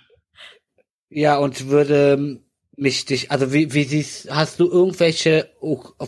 [1.08, 2.40] ja, und würde
[2.76, 5.50] mich dich, also wie, wie siehst, hast du irgendwelche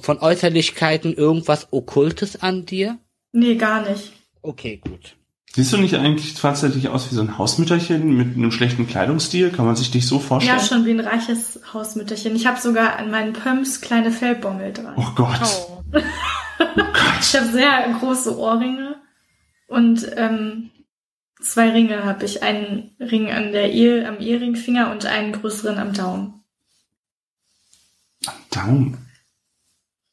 [0.03, 2.99] von Äußerlichkeiten irgendwas Okkultes an dir?
[3.33, 4.13] Nee, gar nicht.
[4.43, 5.17] Okay, gut.
[5.53, 9.51] Siehst du nicht eigentlich tatsächlich aus wie so ein Hausmütterchen mit einem schlechten Kleidungsstil?
[9.51, 10.59] Kann man sich dich so vorstellen?
[10.59, 12.37] Ja, schon wie ein reiches Hausmütterchen.
[12.37, 14.95] Ich habe sogar an meinen Pumps kleine Fellbommel dran.
[14.97, 15.41] Oh Gott.
[15.43, 15.83] oh.
[17.21, 18.97] Ich habe sehr große Ohrringe
[19.67, 20.71] und ähm,
[21.41, 22.43] zwei Ringe habe ich.
[22.43, 26.43] Einen Ring an der Ehe, am Ehringfinger und einen größeren am Daumen.
[28.51, 29.07] Daumen.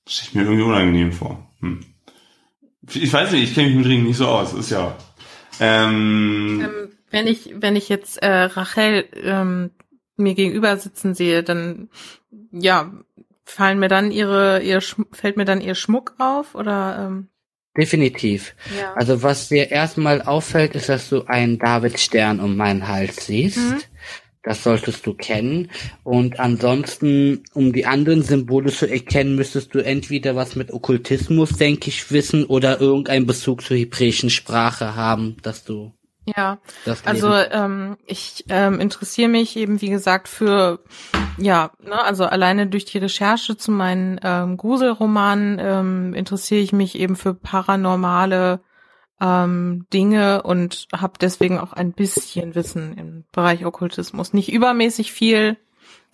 [0.06, 1.50] Das stelle ich mir irgendwie unangenehm vor.
[1.60, 1.86] Hm.
[2.94, 4.54] Ich weiß nicht, ich kenne mich mit Ringen nicht so aus.
[4.54, 4.96] Ist ja.
[5.60, 9.72] Ähm, Ähm, wenn ich, wenn ich jetzt äh, Rachel ähm,
[10.18, 11.90] mir gegenüber sitzen sehe, dann
[12.52, 12.92] ja,
[13.46, 17.28] fallen mir dann ihre, ihr Schm- fällt mir dann ihr Schmuck auf oder ähm,
[17.78, 18.56] Definitiv.
[18.78, 18.94] ja.
[18.96, 23.58] Also was dir erstmal auffällt, ist, dass du einen Davidstern um meinen Hals siehst.
[23.60, 23.80] Mhm.
[24.48, 25.70] Das solltest du kennen.
[26.06, 31.90] Und ansonsten, um die anderen Symbole zu erkennen, müsstest du entweder was mit Okkultismus, denke
[31.90, 35.92] ich, wissen oder irgendeinen Bezug zur hebräischen Sprache haben, dass du
[36.38, 36.60] ja.
[37.06, 40.80] Also ähm, ich ähm, interessiere mich eben, wie gesagt, für,
[41.38, 47.00] ja, ne, also alleine durch die Recherche zu meinen ähm, Gruselromanen ähm, interessiere ich mich
[47.00, 48.62] eben für paranormale
[49.22, 54.34] ähm, Dinge und habe deswegen auch ein bisschen Wissen im Bereich Okkultismus.
[54.34, 55.58] Nicht übermäßig viel,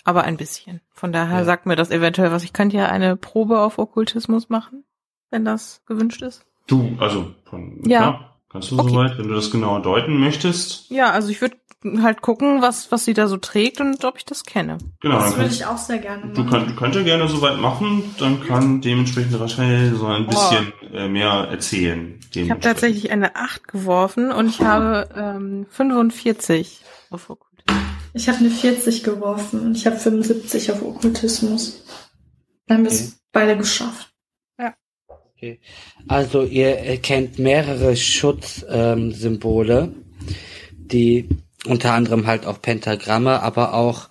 [0.04, 0.82] aber ein bisschen.
[0.92, 1.44] Von daher Ja.
[1.46, 2.44] sagt mir das eventuell was.
[2.44, 4.84] Ich könnte ja eine Probe auf Okkultismus machen,
[5.32, 6.46] wenn das gewünscht ist.
[6.68, 7.98] du, also von, Ja.
[8.00, 8.90] klar, kannst du Okay.
[8.92, 10.90] soweit, wenn du das genauer deuten möchtest.
[10.90, 11.58] Ja, also ich würde
[12.02, 14.78] halt gucken, was, was sie da so trägt und ob ich das kenne.
[15.02, 16.50] Genau, Das würde ich auch sehr gerne du machen.
[16.50, 21.10] könnt, du könnt ja gerne soweit machen, dann kann dementsprechend Rachel so ein bisschen äh,
[21.10, 22.22] mehr erzählen.
[22.34, 26.80] Ich habe tatsächlich eine 8 geworfen und ich habe ähm, 45
[27.10, 27.84] auf Okkultismus.
[28.14, 31.84] Ich habe eine 40 geworfen und ich habe 75 auf Okkultismus.
[32.68, 34.13] Dann haben wir es beide geschafft.
[36.08, 40.04] Also ihr erkennt mehrere Schutzsymbole, ähm,
[40.78, 41.30] die
[41.66, 44.10] unter anderem halt auch Pentagramme, aber auch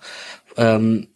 [0.57, 1.07] ähm,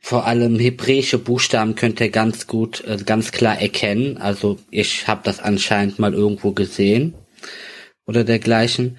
[0.00, 4.18] vor allem hebräische Buchstaben könnt ihr ganz gut, äh, ganz klar erkennen.
[4.18, 7.14] Also ich habe das anscheinend mal irgendwo gesehen
[8.06, 8.98] oder dergleichen.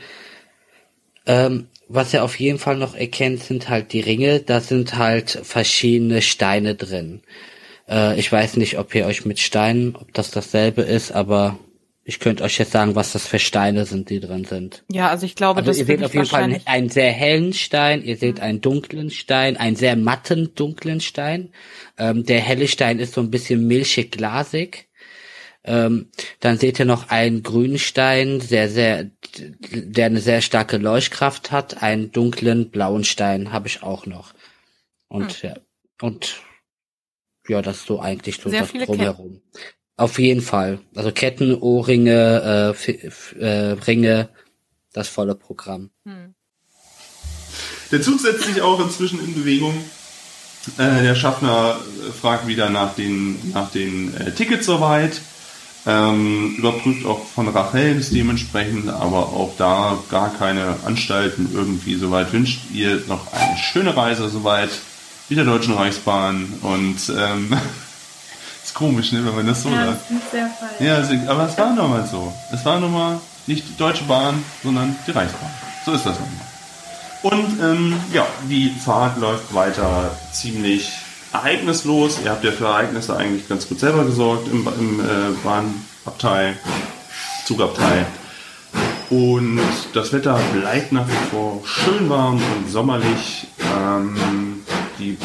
[1.27, 4.39] Ähm, was ihr auf jeden Fall noch erkennt, sind halt die Ringe.
[4.39, 7.21] Da sind halt verschiedene Steine drin.
[7.87, 11.59] Äh, ich weiß nicht, ob ihr euch mit Steinen, ob das dasselbe ist, aber
[12.07, 14.83] ich könnte euch jetzt sagen, was das für Steine sind, die drin sind.
[14.91, 17.51] Ja, also ich glaube, Also das ihr seht auf jeden Fall einen, einen sehr hellen
[17.53, 21.49] Stein, ihr seht einen dunklen Stein, einen sehr matten dunklen Stein.
[21.97, 24.87] Ähm, der helle Stein ist so ein bisschen milchig glasig.
[25.63, 26.11] Ähm,
[26.41, 29.09] dann seht ihr noch einen grünen Stein, sehr, sehr,
[29.63, 31.81] der eine sehr starke Leuchtkraft hat.
[31.81, 34.35] Einen dunklen blauen Stein habe ich auch noch.
[35.07, 35.55] Und ja,
[36.01, 36.35] und
[37.47, 39.41] ja, das ist so eigentlich so Sehr das drumherum.
[39.97, 40.79] Auf jeden Fall.
[40.93, 44.29] Also Ketten, Ohrringe, äh, äh, Ringe,
[44.91, 45.91] das volle Programm.
[46.05, 46.35] Hm.
[47.91, 49.73] Der Zug setzt sich auch inzwischen in Bewegung.
[50.77, 55.21] Äh, der Schaffner äh, fragt wieder nach den, nach den äh, Tickets soweit.
[55.87, 62.33] Ähm, überprüft auch von Rachel das dementsprechend, aber auch da gar keine Anstalten irgendwie soweit.
[62.33, 64.71] Wünscht ihr noch eine schöne Reise soweit
[65.29, 67.57] mit der Deutschen Reichsbahn und ähm,
[68.63, 70.79] ist komisch, ne, wenn man das so Ja, sagt.
[70.79, 72.33] Ja, also, aber es war nun mal so.
[72.51, 75.49] Es war nun mal Nicht die Deutsche Bahn, sondern die Reichsbahn.
[75.85, 76.55] So ist das manchmal.
[77.21, 80.91] Und ähm, ja, die Fahrt läuft weiter ziemlich
[81.33, 82.19] ereignislos.
[82.23, 85.03] Ihr habt ja für Ereignisse eigentlich ganz gut selber gesorgt im, im äh,
[85.43, 86.55] Bahnabteil,
[87.45, 88.05] Zugabteil.
[89.09, 89.59] Und
[89.93, 93.47] das Wetter bleibt nach wie vor schön warm und sommerlich.
[93.59, 94.63] Ähm,
[94.99, 95.17] die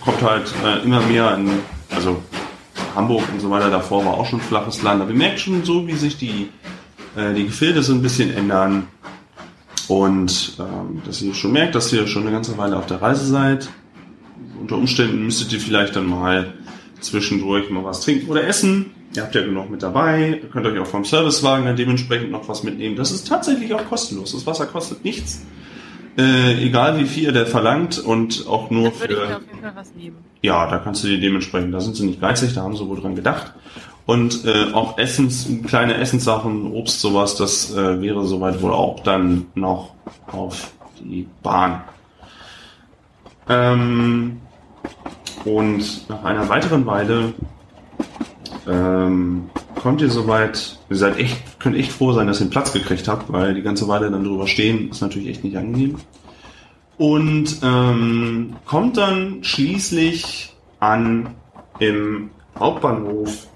[0.00, 1.50] kommt halt äh, immer mehr in,
[1.94, 2.22] also
[2.94, 5.00] Hamburg und so weiter davor war auch schon flaches Land.
[5.02, 6.48] Aber ihr merkt schon so, wie sich die,
[7.16, 8.88] äh, die Gefilde so ein bisschen ändern.
[9.88, 13.26] Und ähm, dass ihr schon merkt, dass ihr schon eine ganze Weile auf der Reise
[13.26, 13.68] seid.
[14.60, 16.54] Unter Umständen müsstet ihr vielleicht dann mal
[17.00, 18.92] zwischendurch mal was trinken oder essen.
[19.16, 20.40] Ihr habt ja genug mit dabei.
[20.42, 22.94] Ihr könnt euch auch vom Servicewagen dann dementsprechend noch was mitnehmen.
[22.94, 24.32] Das ist tatsächlich auch kostenlos.
[24.32, 25.40] Das Wasser kostet nichts.
[26.20, 29.36] Äh, egal wie viel der verlangt und auch nur Dann würde ich für.
[29.36, 30.16] auf jeden Fall was nehmen.
[30.42, 33.00] Ja, da kannst du dir dementsprechend, da sind sie nicht geizig, da haben sie wohl
[33.00, 33.54] dran gedacht.
[34.04, 39.46] Und äh, auch Essens, kleine Essenssachen, Obst, sowas, das äh, wäre soweit wohl auch dann
[39.54, 39.94] noch
[40.30, 41.84] auf die Bahn.
[43.48, 44.40] Ähm,
[45.46, 47.32] und nach einer weiteren Weile
[48.68, 52.72] ähm, kommt ihr soweit, ihr seid echt, könnt echt froh sein, dass ihr einen Platz
[52.72, 55.96] gekriegt habt, weil die ganze Weile dann drüber stehen ist natürlich echt nicht angenehm.
[56.98, 61.34] Und ähm, kommt dann schließlich an
[61.78, 63.46] im Hauptbahnhof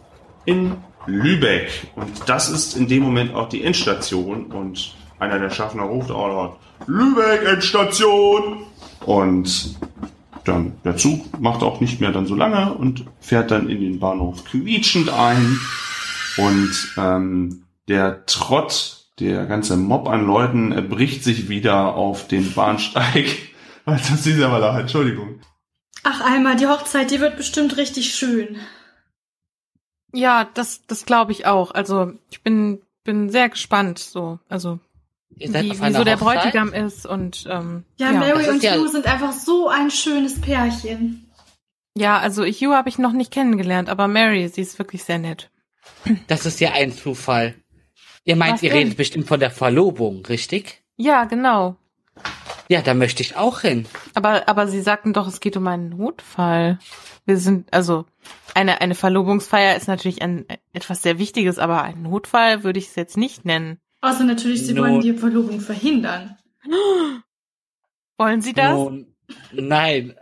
[0.46, 0.72] in
[1.06, 1.88] Lübeck.
[1.94, 4.46] Und das ist in dem Moment auch die Endstation.
[4.46, 6.56] Und einer der Schaffner ruft auch laut,
[6.86, 8.64] Lübeck Endstation!
[9.04, 9.76] Und
[10.44, 13.98] dann der Zug macht auch nicht mehr dann so lange und fährt dann in den
[13.98, 15.58] Bahnhof quietschend ein.
[16.36, 22.52] Und ähm, der Trott, der ganze Mob an Leuten äh, bricht sich wieder auf den
[22.52, 23.26] Bahnsteig.
[23.86, 25.40] Das ist dieser mal leid, Entschuldigung.
[26.04, 28.56] Ach, Alma, die Hochzeit, die wird bestimmt richtig schön.
[30.14, 31.72] Ja, das, das glaube ich auch.
[31.72, 34.78] Also ich bin, bin sehr gespannt, so, also
[35.36, 36.42] Ihr seid wie, auf wie einer so der Hochzeit?
[36.54, 38.18] Bräutigam ist und ähm, Ja, ja.
[38.20, 41.26] Mary und ja- Hugh sind einfach so ein schönes Pärchen.
[41.94, 45.50] ja, also Hugh habe ich noch nicht kennengelernt, aber Mary, sie ist wirklich sehr nett.
[46.26, 47.54] Das ist ja ein Zufall.
[48.24, 48.78] Ihr meint, Was ihr denn?
[48.78, 50.82] redet bestimmt von der Verlobung, richtig?
[50.96, 51.76] Ja, genau.
[52.68, 53.86] Ja, da möchte ich auch hin.
[54.14, 56.78] Aber, aber sie sagten doch, es geht um einen Notfall.
[57.26, 58.06] Wir sind, also,
[58.54, 62.94] eine, eine Verlobungsfeier ist natürlich ein, etwas sehr Wichtiges, aber ein Notfall würde ich es
[62.96, 63.78] jetzt nicht nennen.
[64.00, 66.36] Außer natürlich, sie Not- wollen die Verlobung verhindern.
[68.18, 68.70] Wollen Sie das?
[68.72, 69.14] Nun,
[69.52, 70.14] nein,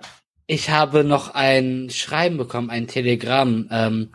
[0.46, 3.68] ich habe noch ein Schreiben bekommen, ein Telegramm.
[3.70, 4.12] Ähm,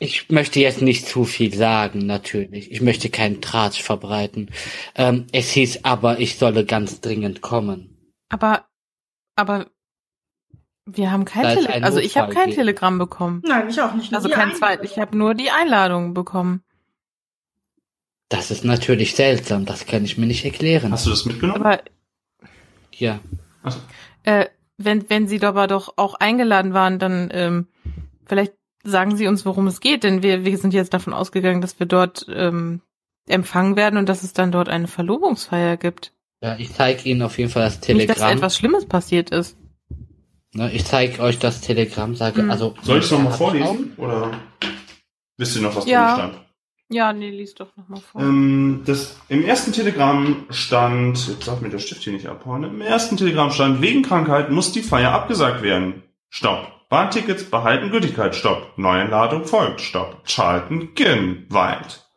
[0.00, 2.70] ich möchte jetzt nicht zu viel sagen, natürlich.
[2.70, 4.50] Ich möchte keinen Tratsch verbreiten.
[4.94, 8.12] Ähm, es hieß aber, ich solle ganz dringend kommen.
[8.28, 8.66] Aber,
[9.36, 9.66] aber,
[10.86, 12.50] wir haben kein Da es Tele einen also ich habe kein.
[12.50, 13.42] Telegramm bekommen.
[13.44, 14.12] Nein, ich auch nicht.
[14.14, 14.58] Also kein Einladung.
[14.58, 16.62] zweit, ich habe nur die Einladung bekommen.
[18.30, 20.92] Das ist natürlich seltsam, das kann ich mir nicht erklären.
[20.92, 21.62] Hast du das mitgenommen?
[21.62, 21.82] Aber
[22.92, 23.20] Ja,
[23.62, 23.80] Achso.
[24.24, 24.46] äh,
[24.76, 27.68] wenn, wenn Sie aber doch auch eingeladen waren, dann ähm,
[28.26, 28.52] vielleicht
[28.88, 31.86] sagen Sie uns, worum es geht, denn wir, wir sind jetzt davon ausgegangen, dass wir
[31.86, 32.80] dort ähm,
[33.28, 36.12] empfangen werden und dass es dann dort eine Verlobungsfeier gibt.
[36.42, 38.36] ja ich zeige Ihnen auf jeden Fall das Nicht, dass Telegramm.
[38.38, 39.56] etwas Schlimmes passiert ist.
[40.54, 42.50] Ne, ich zeige euch das Telegramm, sage, Hm.
[42.50, 42.74] also.
[42.82, 43.92] Soll ich es nochmal vorlesen?
[43.98, 44.30] Oder
[45.36, 46.16] wisst ihr noch, was Ja.
[46.16, 46.44] drin stand?
[46.90, 48.22] Ja, nee, lies doch nochmal vor.
[48.22, 52.80] Ähm, das, Im ersten Telegramm stand, jetzt darf mir der Stift hier nicht abhauen, im
[52.80, 56.02] ersten Telegramm stand, wegen Krankheit muss die Feier abgesagt werden.
[56.30, 56.72] Stopp.
[56.88, 58.34] Bahntickets behalten Gültigkeit.
[58.34, 58.76] Stopp.
[58.76, 59.80] Neueinladung folgt.
[59.80, 60.24] Stopp.
[60.26, 62.08] Charlton Ginwald.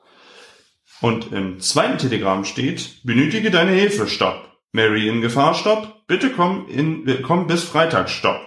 [1.02, 4.08] Und im zweiten Telegramm steht, benötige deine Hilfe.
[4.08, 4.50] Stopp.
[4.72, 5.54] Mary in Gefahr.
[5.56, 6.06] Stopp.
[6.08, 8.10] Bitte komm, in, komm bis Freitag.
[8.10, 8.40] Stopp.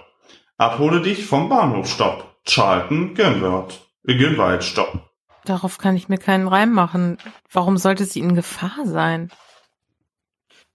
[0.56, 1.88] Abhole dich vom Bahnhof.
[1.88, 2.36] Stopp.
[2.46, 3.80] Charlton Ginwald.
[4.06, 4.64] Äh, Ginwald.
[4.64, 5.10] Stopp.
[5.44, 7.18] Darauf kann ich mir keinen Reim machen.
[7.52, 9.30] Warum sollte sie in Gefahr sein?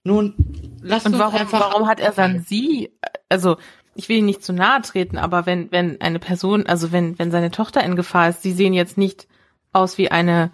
[0.04, 0.34] Nun,
[0.80, 1.60] lasst Und uns warum, einfach.
[1.60, 2.90] warum hat er dann sie?
[3.28, 3.56] Also,
[3.94, 7.30] ich will ihn nicht zu nahe treten, aber wenn, wenn eine Person, also wenn, wenn
[7.30, 9.26] seine Tochter in Gefahr ist, sie sehen jetzt nicht
[9.72, 10.52] aus wie eine,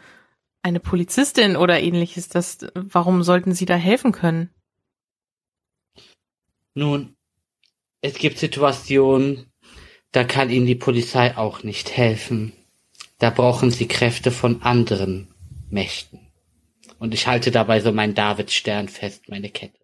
[0.62, 4.51] eine Polizistin oder ähnliches, das, warum sollten sie da helfen können?
[6.74, 7.16] Nun,
[8.01, 9.51] es gibt Situationen,
[10.12, 12.53] da kann Ihnen die Polizei auch nicht helfen.
[13.18, 15.34] Da brauchen Sie Kräfte von anderen
[15.70, 16.20] Mächten.
[16.99, 19.78] Und ich halte dabei so meinen Davidstern fest, meine Kette.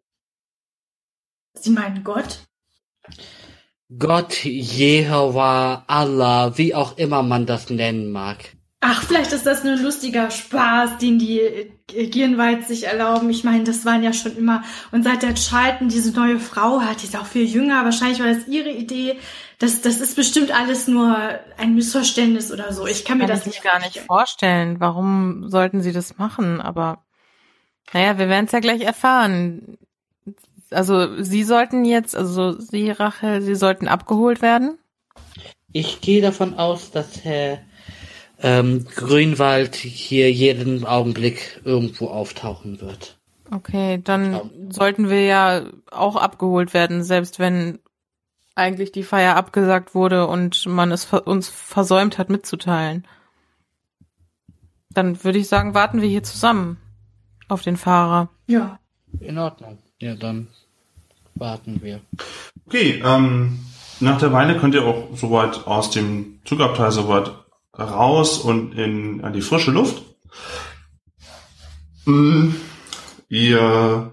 [1.55, 2.45] Sie meinen Gott?
[3.99, 8.53] Gott, Jehova, Allah, wie auch immer man das nennen mag.
[8.85, 13.31] Ach, vielleicht ist das nur ein lustiger Spaß, den die Gierenwald sich erlauben.
[13.31, 14.65] Ich meine, das waren ja schon immer.
[14.91, 17.85] Und seit der Charlton diese neue Frau hat, die ist auch viel jünger.
[17.85, 19.19] Wahrscheinlich war das ihre Idee.
[19.61, 21.17] Das, das ist bestimmt alles nur
[21.59, 22.85] ein Missverständnis oder so.
[22.85, 24.81] Ich kann mir Kann das ich mir gar nicht vorstellen.
[24.81, 26.61] Warum sollten sie das machen?
[26.61, 27.05] Aber
[27.93, 29.79] naja, wir werden es ja gleich erfahren.
[30.73, 34.79] Also sie sollten jetzt, also sie, Rachel, sie sollten abgeholt werden.
[35.73, 37.59] Ich gehe davon aus, dass Herr
[38.43, 43.19] ähm, Grünwald hier jeden Augenblick irgendwo auftauchen wird.
[43.51, 47.79] Okay, dann sollten wir ja auch abgeholt werden, selbst wenn
[48.55, 53.07] eigentlich die Feier abgesagt wurde und man es ver uns versäumt hat mitzuteilen.
[54.91, 56.79] Dann würde ich sagen, warten wir hier zusammen
[57.49, 58.29] auf den Fahrer.
[58.47, 58.79] Ja.
[59.21, 59.79] In Ordnung.
[60.01, 60.49] Ja, dann
[61.35, 62.01] warten wir.
[62.67, 63.61] Okay, ähm,
[64.01, 67.31] nach der Weile könnt ihr auch soweit aus dem Zugabteil soweit
[67.79, 70.03] raus und in an die frische Luft.
[72.05, 72.51] Mm,
[73.33, 74.13] Ihr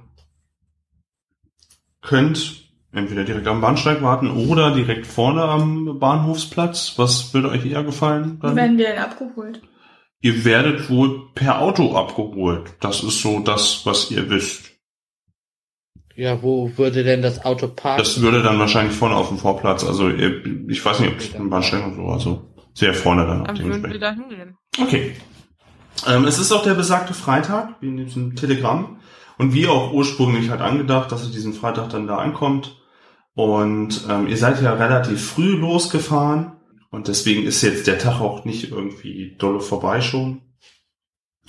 [2.01, 6.93] könnt entweder direkt am Bahnsteig warten oder direkt vorne am Bahnhofsplatz.
[6.95, 8.37] Was würde euch eher gefallen?
[8.39, 9.61] Wo werden wir denn abgeholt?
[10.21, 12.75] Ihr werdet wohl per Auto abgeholt.
[12.79, 14.68] Das ist so das, was ihr wisst.
[16.19, 17.99] Ja, wo würde denn das Auto parken?
[17.99, 19.85] Das würde dann wahrscheinlich vorne auf dem Vorplatz.
[19.85, 22.07] Also ich weiß nicht, ob es ein Bahnsteig oder so.
[22.09, 23.45] Also sehr vorne dann.
[23.45, 24.57] Dann würden wir da hingehen.
[24.77, 25.15] Okay.
[26.05, 28.99] Ähm, es ist auch der besagte Freitag, wie in diesem Telegramm.
[29.37, 32.75] Und wie auch ursprünglich halt angedacht, dass ihr diesen Freitag dann da ankommt.
[33.33, 36.57] Und ähm, ihr seid ja relativ früh losgefahren.
[36.91, 40.41] Und deswegen ist jetzt der Tag auch nicht irgendwie dolle vorbei schon.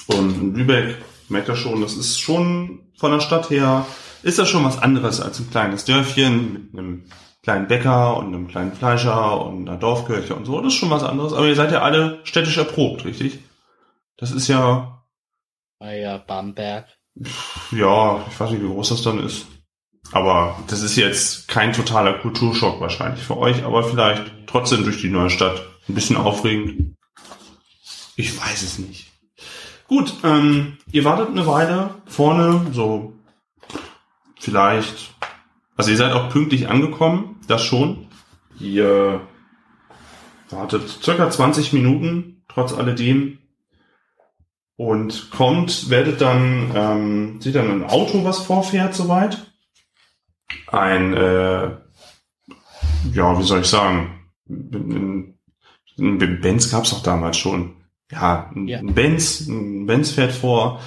[0.06, 0.98] Und in Lübeck
[1.28, 3.84] merkt ihr schon, das ist schon von der Stadt her,
[4.22, 7.04] ist das schon was anderes als ein kleines Dörfchen mit einem
[7.42, 10.60] kleinen Bäcker und einem kleinen Fleischer und einer Dorfkirche und so.
[10.60, 11.32] Das ist schon was anderes.
[11.32, 13.38] Aber ihr seid ja alle städtisch erprobt, richtig?
[14.16, 15.02] Das ist ja,
[15.82, 16.86] Ah ja, Bamberg.
[17.72, 19.46] ja, ich weiß nicht, wie groß das dann ist.
[20.12, 25.08] Aber das ist jetzt kein totaler Kulturschock wahrscheinlich für euch, aber vielleicht trotzdem durch die
[25.08, 25.62] neue Stadt.
[25.88, 26.96] Ein bisschen aufregend.
[28.16, 29.06] Ich weiß es nicht.
[29.88, 33.14] Gut, ähm, ihr wartet eine Weile vorne, so
[34.40, 35.14] vielleicht.
[35.76, 38.08] Also ihr seid auch pünktlich angekommen, das schon.
[38.58, 39.20] Ihr
[40.50, 43.38] wartet circa 20 Minuten, trotz alledem.
[44.76, 49.52] Und kommt, werdet dann, ähm, seht dann ein Auto, was vorfährt soweit.
[50.68, 51.70] Ein, äh,
[53.12, 55.38] ja, wie soll ich sagen, ein,
[55.98, 57.76] ein Benz gab's auch damals schon.
[58.10, 58.78] Ja, ein, Ja.
[58.78, 60.80] ein Benz, ein Benz fährt vor,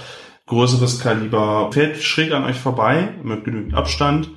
[0.53, 4.29] größeres Kaliber, fährt schräg an euch vorbei, mit genügend Abstand,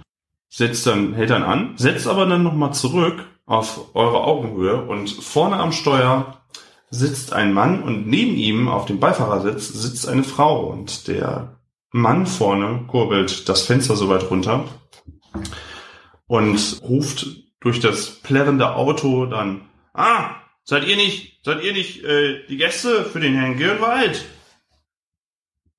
[0.49, 5.57] setzt dann, hält dann an, setzt aber dann nochmal zurück auf eure Augenhöhe und vorne
[5.57, 6.43] am Steuer
[6.91, 11.61] sitzt ein Mann und neben ihm auf dem Beifahrersitz sitzt eine Frau und der
[11.93, 14.65] Mann vorne kurbelt das Fenster so weit runter
[16.27, 17.27] und ruft
[17.61, 19.63] durch das plärrende Auto dann,
[19.95, 20.31] ah,
[20.65, 24.25] seid ihr nicht, seid ihr nicht äh, die Gäste für den Herrn Girnwald?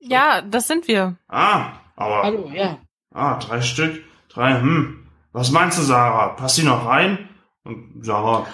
[0.09, 1.17] Ja, das sind wir.
[1.27, 2.79] Ah, aber, Hallo, ja.
[3.13, 6.29] ah, drei Stück, drei, hm, was meinst du, Sarah?
[6.29, 7.29] Passt die noch rein?
[7.63, 8.47] Und Sarah,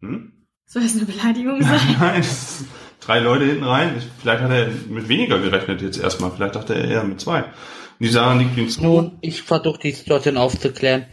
[0.00, 0.32] hm?
[0.66, 1.80] Soll das eine Beleidigung sein?
[2.00, 2.64] Nein, das ist
[3.00, 3.96] drei Leute hinten rein.
[3.98, 6.30] Ich, vielleicht hat er mit weniger gerechnet jetzt erstmal.
[6.30, 7.42] Vielleicht dachte er eher mit zwei.
[7.42, 7.52] Und
[7.98, 8.82] die Sarah liegt ihm zu.
[8.82, 11.06] Nun, ich versuche die Situation aufzuklären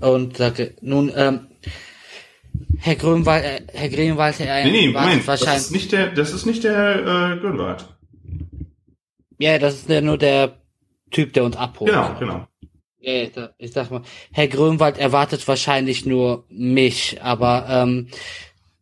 [0.00, 1.48] und sagte, nun, ähm,
[2.78, 5.62] Herr Grünwald, äh, Herr Grünwald, Herr Nee, nee, Moment, das wahrscheinlich.
[5.64, 7.84] ist nicht der, das ist nicht der äh, Gürnwald.
[9.40, 10.58] Ja, das ist ja nur der
[11.10, 11.90] Typ, der uns abholt.
[11.90, 12.46] Genau, genau.
[13.00, 18.08] Ja, ich sag- mal, Herr Grünwald erwartet wahrscheinlich nur mich, aber ähm,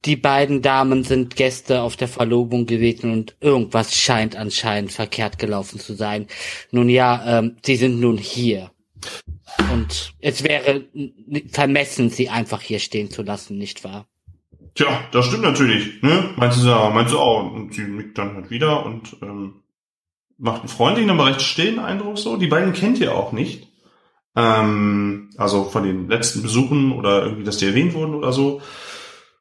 [0.04, 5.78] die beiden Damen sind Gäste auf der Verlobung gewesen und irgendwas scheint anscheinend verkehrt gelaufen
[5.78, 6.26] zu sein.
[6.72, 8.72] Nun ja, ähm, sie sind nun hier.
[9.72, 10.84] Und es wäre
[11.52, 14.06] vermessen, sie einfach hier stehen zu lassen, nicht wahr?
[14.74, 16.02] Tja, das stimmt natürlich.
[16.02, 16.30] Ne?
[16.36, 17.52] Meinst du Sarah, meinst du auch.
[17.52, 19.62] Und sie nickt dann halt wieder und ähm,
[20.38, 22.36] macht einen freundlichen, aber recht stillen Eindruck so.
[22.36, 23.68] Die beiden kennt ihr auch nicht.
[24.36, 28.62] Ähm, also von den letzten Besuchen oder irgendwie, dass die erwähnt wurden oder so.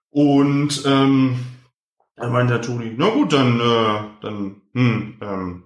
[0.10, 1.40] Und ähm,
[2.16, 5.64] dann meint der Toni, na gut, dann, äh, dann, hm, ähm,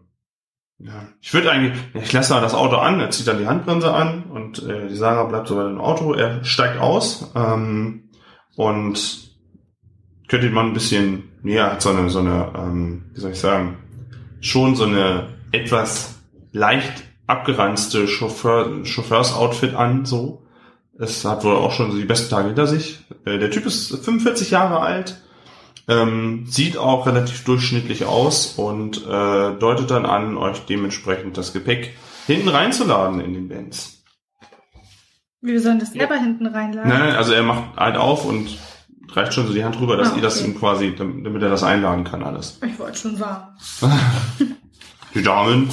[0.80, 4.24] ja, ich würde eigentlich, ich lasse das Auto an, er zieht dann die Handbremse an
[4.24, 8.10] und äh, die Sarah bleibt so bei dem Auto, er steigt aus ähm,
[8.56, 9.32] und
[10.28, 13.78] könnte man ein bisschen, ja, hat so eine, so eine, ähm, wie soll ich sagen,
[14.42, 16.16] schon so eine etwas
[16.52, 20.44] leicht abgeranzte Chauffeur, Chauffeurs-Outfit an, so.
[21.00, 23.00] Es hat wohl auch schon so die besten Tage hinter sich.
[23.26, 25.22] Äh, der Typ ist 45 Jahre alt,
[25.88, 31.96] ähm, sieht auch relativ durchschnittlich aus und äh, deutet dann an, euch dementsprechend das Gepäck
[32.28, 34.04] hinten reinzuladen in den Benz.
[35.42, 36.90] Wir sollen das selber hinten reinladen.
[36.90, 38.58] Nein, nein, also er macht halt auf und
[39.16, 40.50] reicht schon so die Hand rüber, dass Ah, ihr das okay.
[40.52, 42.60] ihm quasi, damit damit er das einladen kann alles.
[42.66, 43.48] Ich wollte schon sagen.
[45.14, 45.70] Die Damen.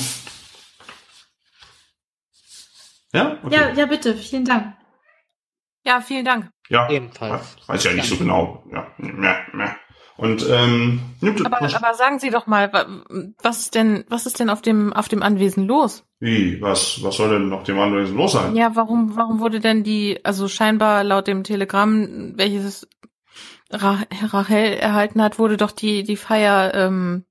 [3.12, 3.38] Ja?
[3.42, 3.54] Okay.
[3.54, 4.74] Ja, ja, bitte, vielen Dank.
[5.84, 6.50] Ja, vielen Dank.
[6.68, 6.90] ja.
[6.90, 7.56] Ebenfalls.
[7.66, 8.64] Weiß ja nicht so genau.
[8.72, 8.86] Ja.
[10.16, 11.00] Und ähm,
[11.44, 12.86] Aber, aber sagen Sie doch mal, wa-
[13.40, 16.04] was ist denn, was ist denn auf dem, auf dem Anwesen los?
[16.20, 18.56] wie, was, was soll denn noch dem Anwesen los sein?
[18.56, 22.88] Ja, warum, warum wurde denn die, also scheinbar laut dem Telegramm, welches
[23.70, 27.24] Ra Rachel erhalten hat, wurde doch die, die Feier, ähm,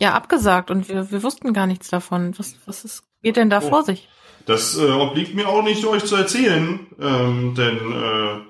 [0.00, 2.34] ja, abgesagt und wir, wir wussten gar nichts davon.
[2.38, 3.68] Was, was ist, geht denn da Oh.
[3.68, 4.08] vor sich?
[4.46, 8.40] Das äh, obliegt mir auch nicht, euch zu erzählen, ähm, denn äh,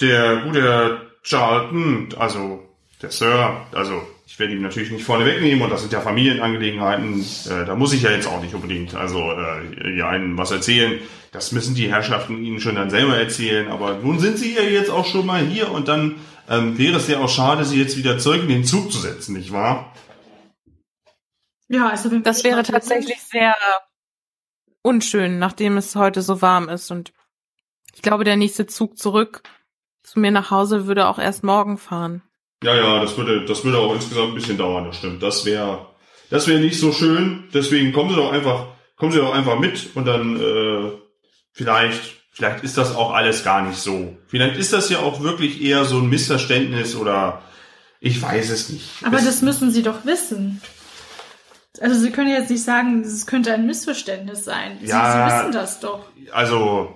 [0.00, 2.62] der gute Herr Charlton, also
[3.02, 7.20] der Sir, also ich werde ihn natürlich nicht vorne wegnehmen und das sind ja Familienangelegenheiten,
[7.50, 10.98] äh, da muss ich ja jetzt auch nicht unbedingt also äh, ja einen was erzählen.
[11.32, 14.90] Das müssen die Herrschaften Ihnen schon dann selber erzählen, aber nun sind Sie ja jetzt
[14.90, 16.16] auch schon mal hier und dann
[16.48, 19.34] ähm, wäre es ja auch schade, Sie jetzt wieder zurück in den Zug zu setzen,
[19.34, 19.94] nicht wahr?
[21.68, 23.54] Ja, also Das wäre tatsächlich sehr
[24.82, 27.12] unschön, nachdem es heute so warm ist und
[27.94, 29.42] ich glaube, der nächste Zug zurück
[30.02, 32.22] zu mir nach Hause würde auch erst morgen fahren.
[32.62, 35.22] Ja, ja, das würde, das würde auch insgesamt ein bisschen dauern, das stimmt.
[35.22, 35.86] Das wäre,
[36.30, 37.48] das wäre nicht so schön.
[37.52, 40.92] Deswegen kommen Sie doch einfach, kommen Sie doch einfach mit und dann äh,
[41.52, 44.16] vielleicht, vielleicht ist das auch alles gar nicht so.
[44.28, 47.42] Vielleicht ist das ja auch wirklich eher so ein Missverständnis oder
[48.00, 48.88] ich weiß es nicht.
[49.04, 50.62] Aber es, das müssen Sie doch wissen.
[51.80, 54.78] Also Sie können jetzt nicht sagen, es könnte ein Missverständnis sein.
[54.80, 55.28] Sie, Ja.
[55.28, 56.06] Sie wissen das doch.
[56.32, 56.94] also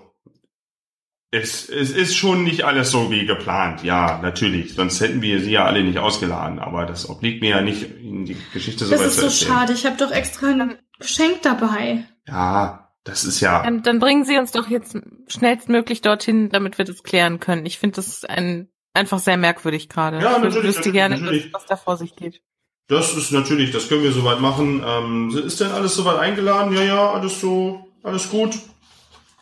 [1.33, 4.75] es, es ist schon nicht alles so wie geplant, ja, natürlich.
[4.75, 8.27] Sonst hätten wir sie ja alle nicht ausgeladen, aber das obliegt mir ja nicht, Ihnen
[8.27, 9.49] die Geschichte so Das weit ist zu so erzählen.
[9.51, 9.73] schade.
[9.73, 12.05] Ich habe doch extra ein Geschenk dabei.
[12.29, 13.63] Ja, das ist ja.
[13.63, 14.97] Dann, dann bringen Sie uns doch jetzt
[15.27, 17.67] schnellstmöglich dorthin, damit wir das klären können.
[17.67, 20.21] Ich finde das ein, einfach sehr merkwürdig gerade.
[20.21, 21.53] Ja, ich natürlich, wüsste gerne, natürlich.
[21.53, 22.43] was, was da vor sich geht.
[22.89, 24.85] Das ist natürlich, das können wir soweit machen.
[24.87, 26.75] Ähm, ist denn alles soweit eingeladen?
[26.75, 28.59] Ja, ja, alles so, alles gut.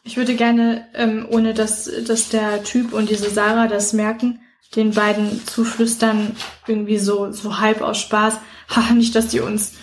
[0.02, 4.40] Ich würde gerne, ähm, ohne dass, dass der Typ und diese Sarah das merken,
[4.76, 6.36] den beiden zuflüstern,
[6.66, 8.38] irgendwie so, so halb aus Spaß,
[8.68, 9.74] haha, nicht, dass die uns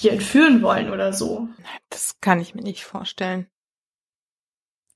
[0.00, 1.48] hier entführen wollen oder so.
[1.90, 3.46] Das kann ich mir nicht vorstellen.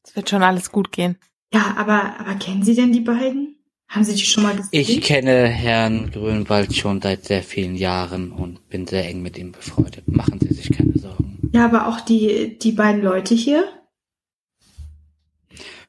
[0.03, 1.19] Es wird schon alles gut gehen.
[1.53, 3.57] Ja, aber, aber kennen Sie denn die beiden?
[3.87, 4.71] Haben Sie die schon mal gesehen?
[4.73, 9.53] Ich kenne Herrn Grünwald schon seit sehr vielen Jahren und bin sehr eng mit ihm
[9.53, 10.09] befreundet.
[10.09, 11.51] Machen Sie sich keine Sorgen.
[11.53, 13.69] ja, aber auch die, die beiden Leute hier?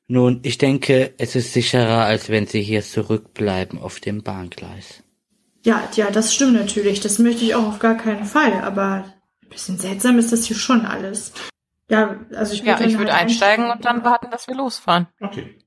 [0.08, 5.05] Nun, ich denke, es ist sicherer, als wenn Sie hier zurückbleiben auf dem Bahngleis.
[5.66, 7.00] Ja, ja, das stimmt natürlich.
[7.00, 8.62] Das möchte ich auch auf gar keinen Fall.
[8.64, 9.04] Aber
[9.44, 11.34] ein bisschen seltsam ist das hier schon alles.
[11.90, 15.08] Ja, also ich würde Ja, ich würde halt einsteigen und dann warten, dass wir losfahren.
[15.20, 15.58] Okay.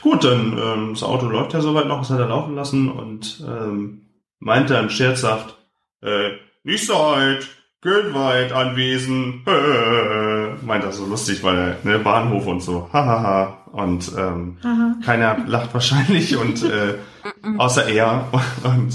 [0.00, 3.44] Gut, dann ähm, das Auto läuft ja soweit noch, das hat er laufen lassen und
[3.46, 4.06] ähm,
[4.38, 5.56] meinte dann scherzhaft,
[6.02, 6.30] äh,
[6.62, 7.48] nicht so alt,
[7.80, 13.64] Gönwald anwesend, äh, meint das so lustig, weil er, ne, Bahnhof und so, hahaha.
[13.72, 14.96] Und ähm, Aha.
[15.04, 16.94] keiner lacht wahrscheinlich und äh,
[17.58, 18.28] außer er
[18.64, 18.94] und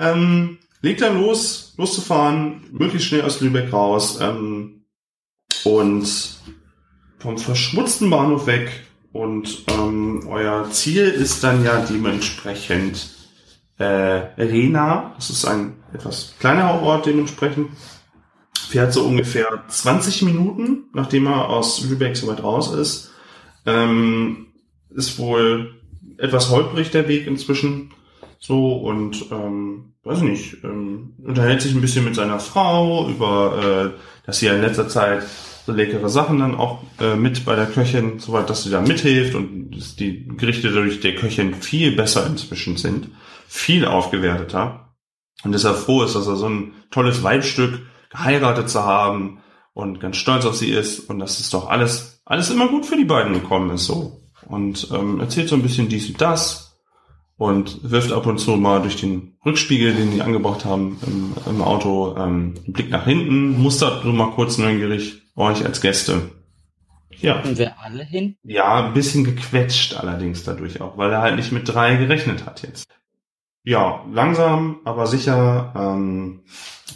[0.00, 4.84] ähm, legt dann los, loszufahren, möglichst schnell aus Lübeck raus ähm,
[5.64, 6.08] und
[7.18, 8.70] vom verschmutzten Bahnhof weg.
[9.12, 13.10] Und ähm, euer Ziel ist dann ja dementsprechend
[13.78, 17.70] äh, Rena, das ist ein etwas kleinerer Ort dementsprechend,
[18.68, 23.10] fährt so ungefähr 20 Minuten, nachdem er aus Lübeck so weit raus ist.
[23.66, 24.46] Ähm,
[24.90, 25.74] ist wohl
[26.18, 27.92] etwas holprig der Weg inzwischen
[28.40, 33.92] so und ähm, weiß ich nicht, ähm, unterhält sich ein bisschen mit seiner Frau über,
[33.94, 35.22] äh, dass sie ja in letzter Zeit
[35.66, 39.34] so leckere Sachen dann auch äh, mit bei der Köchin, soweit dass sie da mithilft
[39.34, 43.10] und dass die Gerichte dadurch der Köchin viel besser inzwischen sind,
[43.46, 44.94] viel aufgewerteter.
[45.44, 49.40] Und deshalb froh ist, dass er so ein tolles Weibstück geheiratet zu haben
[49.74, 52.96] und ganz stolz auf sie ist und dass es doch alles alles immer gut für
[52.96, 54.20] die beiden gekommen ist so.
[54.46, 56.69] Und ähm, erzählt so ein bisschen dies und das
[57.40, 61.62] und wirft ab und zu mal durch den Rückspiegel, den die angebracht haben im, im
[61.62, 66.32] Auto, ähm, einen Blick nach hinten, mustert so mal kurz neugierig euch als Gäste.
[67.16, 67.40] Ja.
[67.40, 68.36] Und wir alle hin?
[68.42, 72.60] Ja, ein bisschen gequetscht allerdings dadurch auch, weil er halt nicht mit drei gerechnet hat
[72.60, 72.86] jetzt.
[73.64, 76.42] Ja, langsam, aber sicher ähm,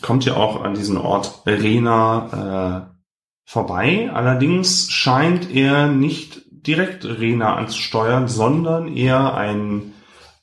[0.02, 4.10] kommt ihr auch an diesen Ort Rena äh, vorbei.
[4.12, 9.94] Allerdings scheint er nicht direkt Rena anzusteuern, sondern eher ein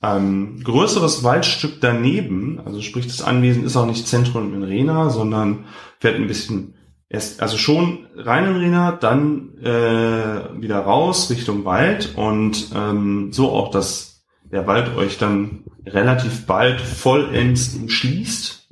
[0.04, 5.66] ähm, größeres Waldstück daneben, also sprich das Anwesen ist auch nicht Zentrum in Rena, sondern
[6.00, 6.76] fährt ein bisschen
[7.08, 13.52] erst, also schon rein in Rena, dann äh, wieder raus Richtung Wald und ähm, so
[13.52, 18.70] auch, dass der Wald euch dann relativ bald vollends umschließt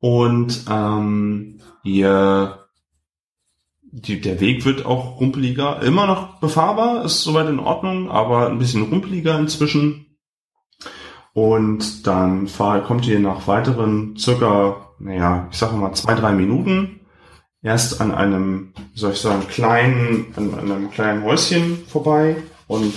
[0.00, 2.58] und ähm, ihr
[3.96, 8.58] die, der Weg wird auch rumpeliger, immer noch befahrbar, ist soweit in Ordnung, aber ein
[8.58, 10.13] bisschen rumpeliger inzwischen.
[11.34, 17.00] Und dann fahr, kommt ihr nach weiteren circa, naja, ich sage mal zwei, drei Minuten
[17.60, 22.36] erst an einem, soll ich sagen, kleinen, an, einem kleinen Häuschen vorbei
[22.68, 22.94] und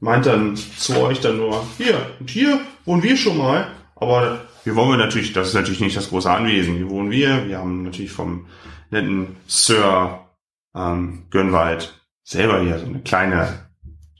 [0.00, 4.76] meint dann zu euch dann nur, hier, und hier wohnen wir schon mal, aber hier
[4.76, 7.84] wohnen wir natürlich, das ist natürlich nicht das große Anwesen, hier wohnen wir, wir haben
[7.84, 8.46] natürlich vom
[8.90, 10.26] netten Sir
[10.74, 13.67] ähm, Gönnwald selber hier so eine kleine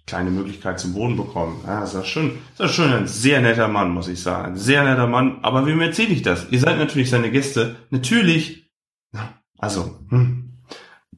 [0.09, 1.63] kleine Möglichkeit zum Wohnen bekommen.
[1.67, 4.53] Ja, das ist schon, das ist schon ein sehr netter Mann, muss ich sagen.
[4.53, 5.39] Ein sehr netter Mann.
[5.43, 6.47] Aber wem erzähle ich das?
[6.51, 7.77] Ihr seid natürlich seine Gäste.
[7.91, 8.71] Natürlich.
[9.59, 10.45] Also, hm.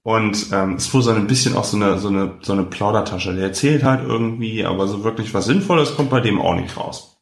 [0.03, 3.35] Und ähm, es ist so ein bisschen auch so eine, so eine, so eine Plaudertasche.
[3.35, 7.19] Der erzählt halt irgendwie, aber so wirklich was Sinnvolles kommt bei dem auch nicht raus.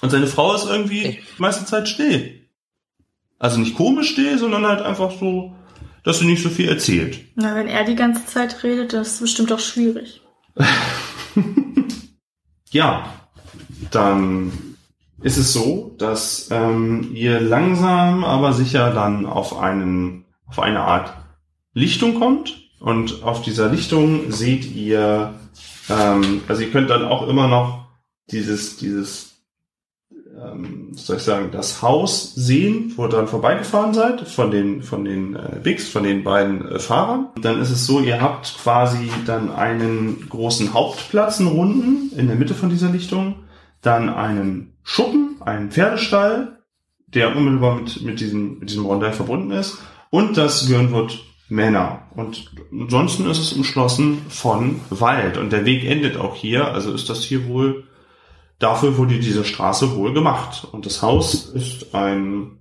[0.00, 2.48] Und seine Frau ist irgendwie die meiste Zeit still.
[3.38, 5.54] Also nicht komisch still, sondern halt einfach so,
[6.02, 7.20] dass sie nicht so viel erzählt.
[7.36, 10.19] Na, wenn er die ganze Zeit redet, das ist bestimmt auch schwierig.
[12.70, 13.04] ja,
[13.90, 14.52] dann
[15.22, 21.12] ist es so, dass ähm, ihr langsam, aber sicher dann auf einen, auf eine Art
[21.74, 22.56] Lichtung kommt.
[22.80, 25.34] Und auf dieser Lichtung seht ihr,
[25.90, 27.86] ähm, also ihr könnt dann auch immer noch
[28.30, 29.29] dieses, dieses
[30.42, 35.04] ähm, soll ich sagen, das Haus sehen, wo ihr dran vorbeigefahren seid, von den, von
[35.04, 37.28] den äh, Bigs, von den beiden äh, Fahrern.
[37.40, 42.36] Dann ist es so, ihr habt quasi dann einen großen Hauptplatz, einen runden, in der
[42.36, 43.36] Mitte von dieser Lichtung,
[43.82, 46.58] dann einen Schuppen, einen Pferdestall,
[47.06, 49.78] der unmittelbar mit, mit, diesem, mit diesem Rondell verbunden ist,
[50.10, 52.02] und das Gürnwood Männer.
[52.14, 55.36] Und ansonsten ist es umschlossen von Wald.
[55.36, 56.68] Und der Weg endet auch hier.
[56.68, 57.84] Also ist das hier wohl
[58.60, 60.68] Dafür wurde diese Straße wohl gemacht.
[60.70, 62.58] Und das Haus ist ein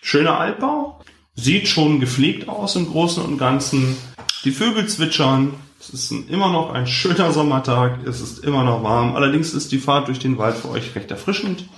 [0.00, 1.00] schöner Altbau,
[1.34, 3.96] sieht schon gepflegt aus im Großen und Ganzen.
[4.44, 5.52] Die Vögel zwitschern.
[5.80, 8.06] Es ist immer noch ein schöner Sommertag.
[8.06, 9.16] Es ist immer noch warm.
[9.16, 11.68] Allerdings ist die Fahrt durch den Wald für euch recht erfrischend.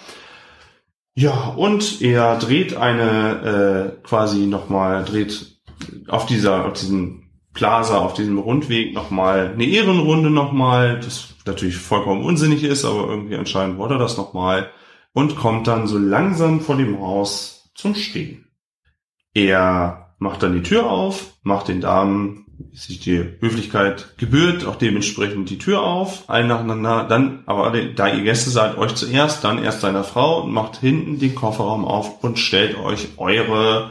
[1.15, 5.61] Ja, und er dreht eine äh, quasi nochmal, dreht
[6.09, 11.01] auf dieser, auf diesem Plaza, auf diesem Rundweg nochmal eine Ehrenrunde nochmal.
[11.01, 14.71] Das natürlich vollkommen unsinnig ist, aber irgendwie anscheinend wollte er das nochmal
[15.13, 18.47] und kommt dann so langsam vor dem Haus zum Stehen.
[19.35, 24.77] Er macht dann die Tür auf, macht den Damen, wie sich die Höflichkeit gebührt, auch
[24.77, 29.63] dementsprechend die Tür auf, allen nacheinander, dann, aber da ihr Gäste seid, euch zuerst, dann
[29.63, 33.91] erst seiner Frau und macht hinten den Kofferraum auf und stellt euch eure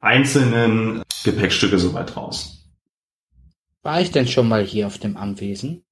[0.00, 2.66] einzelnen Gepäckstücke soweit raus.
[3.82, 5.84] War ich denn schon mal hier auf dem Anwesen?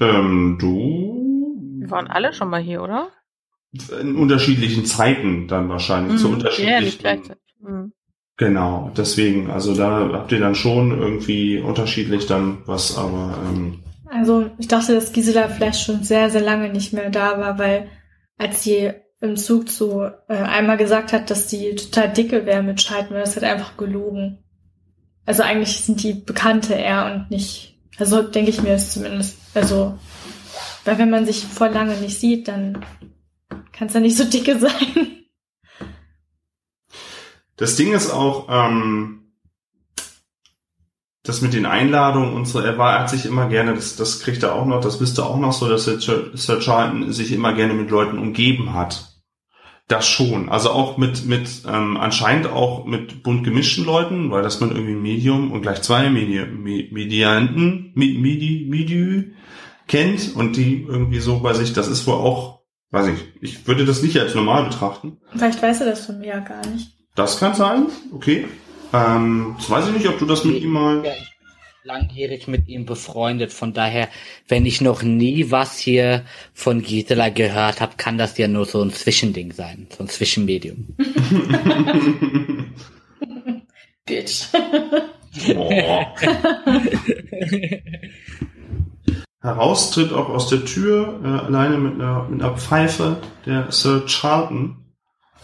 [0.00, 1.80] Ähm, du?
[1.80, 3.08] Wir waren alle schon mal hier, oder?
[4.00, 6.14] In unterschiedlichen Zeiten dann wahrscheinlich.
[6.14, 6.18] Mhm.
[6.18, 6.72] Zu unterschiedlichen.
[6.72, 7.42] Ja, nicht gleichzeitig.
[7.60, 7.92] Mhm.
[8.36, 13.38] Genau, deswegen, also da habt ihr dann schon irgendwie unterschiedlich dann was, aber.
[13.46, 17.58] Ähm, also ich dachte, dass Gisela vielleicht schon sehr, sehr lange nicht mehr da war,
[17.58, 17.88] weil
[18.38, 18.90] als sie
[19.20, 23.36] im Zug so äh, einmal gesagt hat, dass sie total dicke wäre mit Scheiden, das
[23.36, 24.38] hat einfach gelogen.
[25.24, 27.71] Also eigentlich sind die Bekannte eher und nicht,
[28.02, 29.38] also denke ich mir es zumindest.
[29.54, 29.96] Also,
[30.84, 32.84] weil wenn man sich vor lange nicht sieht, dann
[33.70, 35.24] kann es ja nicht so dicke sein.
[37.56, 39.34] Das Ding ist auch, ähm,
[41.22, 44.18] das mit den Einladungen und so, er war, er hat sich immer gerne, das, das
[44.18, 47.52] kriegt er auch noch, das wisst ihr auch noch so, dass Sir Charlton sich immer
[47.52, 49.11] gerne mit Leuten umgeben hat.
[49.88, 50.48] Das schon.
[50.48, 54.94] Also auch mit, mit ähm, anscheinend auch mit bunt gemischten Leuten, weil das man irgendwie
[54.94, 59.34] Medium und gleich zwei Medi Medianten, Medi, Medi
[59.88, 63.84] kennt und die irgendwie so bei sich, das ist wohl auch, weiß ich, ich würde
[63.84, 65.18] das nicht als normal betrachten.
[65.32, 66.96] Vielleicht weiß er das von mir ja gar nicht.
[67.14, 68.46] Das kann sein, okay.
[68.92, 71.04] Ähm, das weiß ich nicht, ob du das mit ihm mal.
[71.04, 71.12] Ja,
[71.84, 73.52] langjährig mit ihm befreundet.
[73.52, 74.08] Von daher,
[74.48, 78.82] wenn ich noch nie was hier von Gisela gehört habe, kann das ja nur so
[78.82, 80.94] ein Zwischending sein, so ein Zwischenmedium.
[84.06, 84.46] Bitch.
[89.40, 94.06] Heraus tritt auch aus der Tür äh, alleine mit einer, mit einer Pfeife der Sir
[94.06, 94.81] Charlton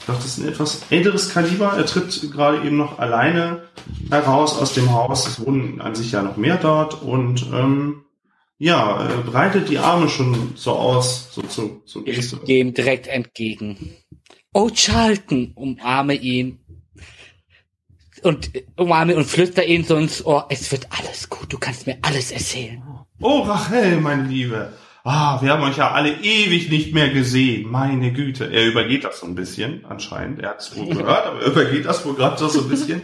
[0.06, 1.74] das ist ein etwas älteres Kaliber.
[1.76, 3.64] Er tritt gerade eben noch alleine
[4.10, 5.26] heraus aus dem Haus.
[5.26, 8.04] Es wohnen an sich ja noch mehr dort und ähm,
[8.58, 12.38] ja, äh, breitet die Arme schon so aus, so zu, so Ich Geste.
[12.38, 13.94] gehe ihm direkt entgegen.
[14.52, 16.58] Oh, Charlton, umarme ihn.
[18.22, 20.46] Und äh, umarme und flüster ihn so ins Ohr.
[20.48, 22.82] Es wird alles gut, du kannst mir alles erzählen.
[23.20, 24.72] Oh, Rachel, meine Liebe.
[25.10, 27.70] Ah, wir haben euch ja alle ewig nicht mehr gesehen.
[27.70, 28.52] Meine Güte.
[28.52, 30.40] Er übergeht das so ein bisschen, anscheinend.
[30.40, 33.00] Er hat es wohl gehört, aber er übergeht das wohl gerade so ein bisschen.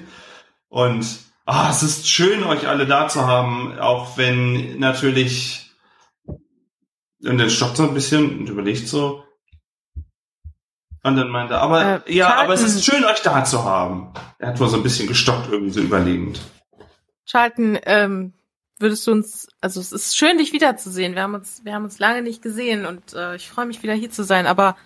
[0.68, 1.06] Und
[1.46, 5.70] ah, es ist schön, euch alle da zu haben, auch wenn natürlich.
[6.26, 9.24] Und dann stoppt er ein bisschen und überlegt so.
[11.04, 12.44] Und dann meinte er, aber Äh, ja, Carlton.
[12.44, 14.12] aber es ist schön, euch da zu haben.
[14.38, 16.38] Er hat wohl so ein bisschen gestockt, irgendwie so überlegend.
[17.24, 18.34] Charlton, ähm,
[18.78, 21.14] würdest du uns, also es ist schön, dich wiederzusehen.
[21.14, 23.94] Wir haben uns, wir haben uns lange nicht gesehen und äh, ich freue mich wieder
[23.94, 24.76] hier zu sein, aber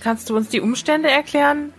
[0.00, 1.72] kannst du uns die Umstände erklären,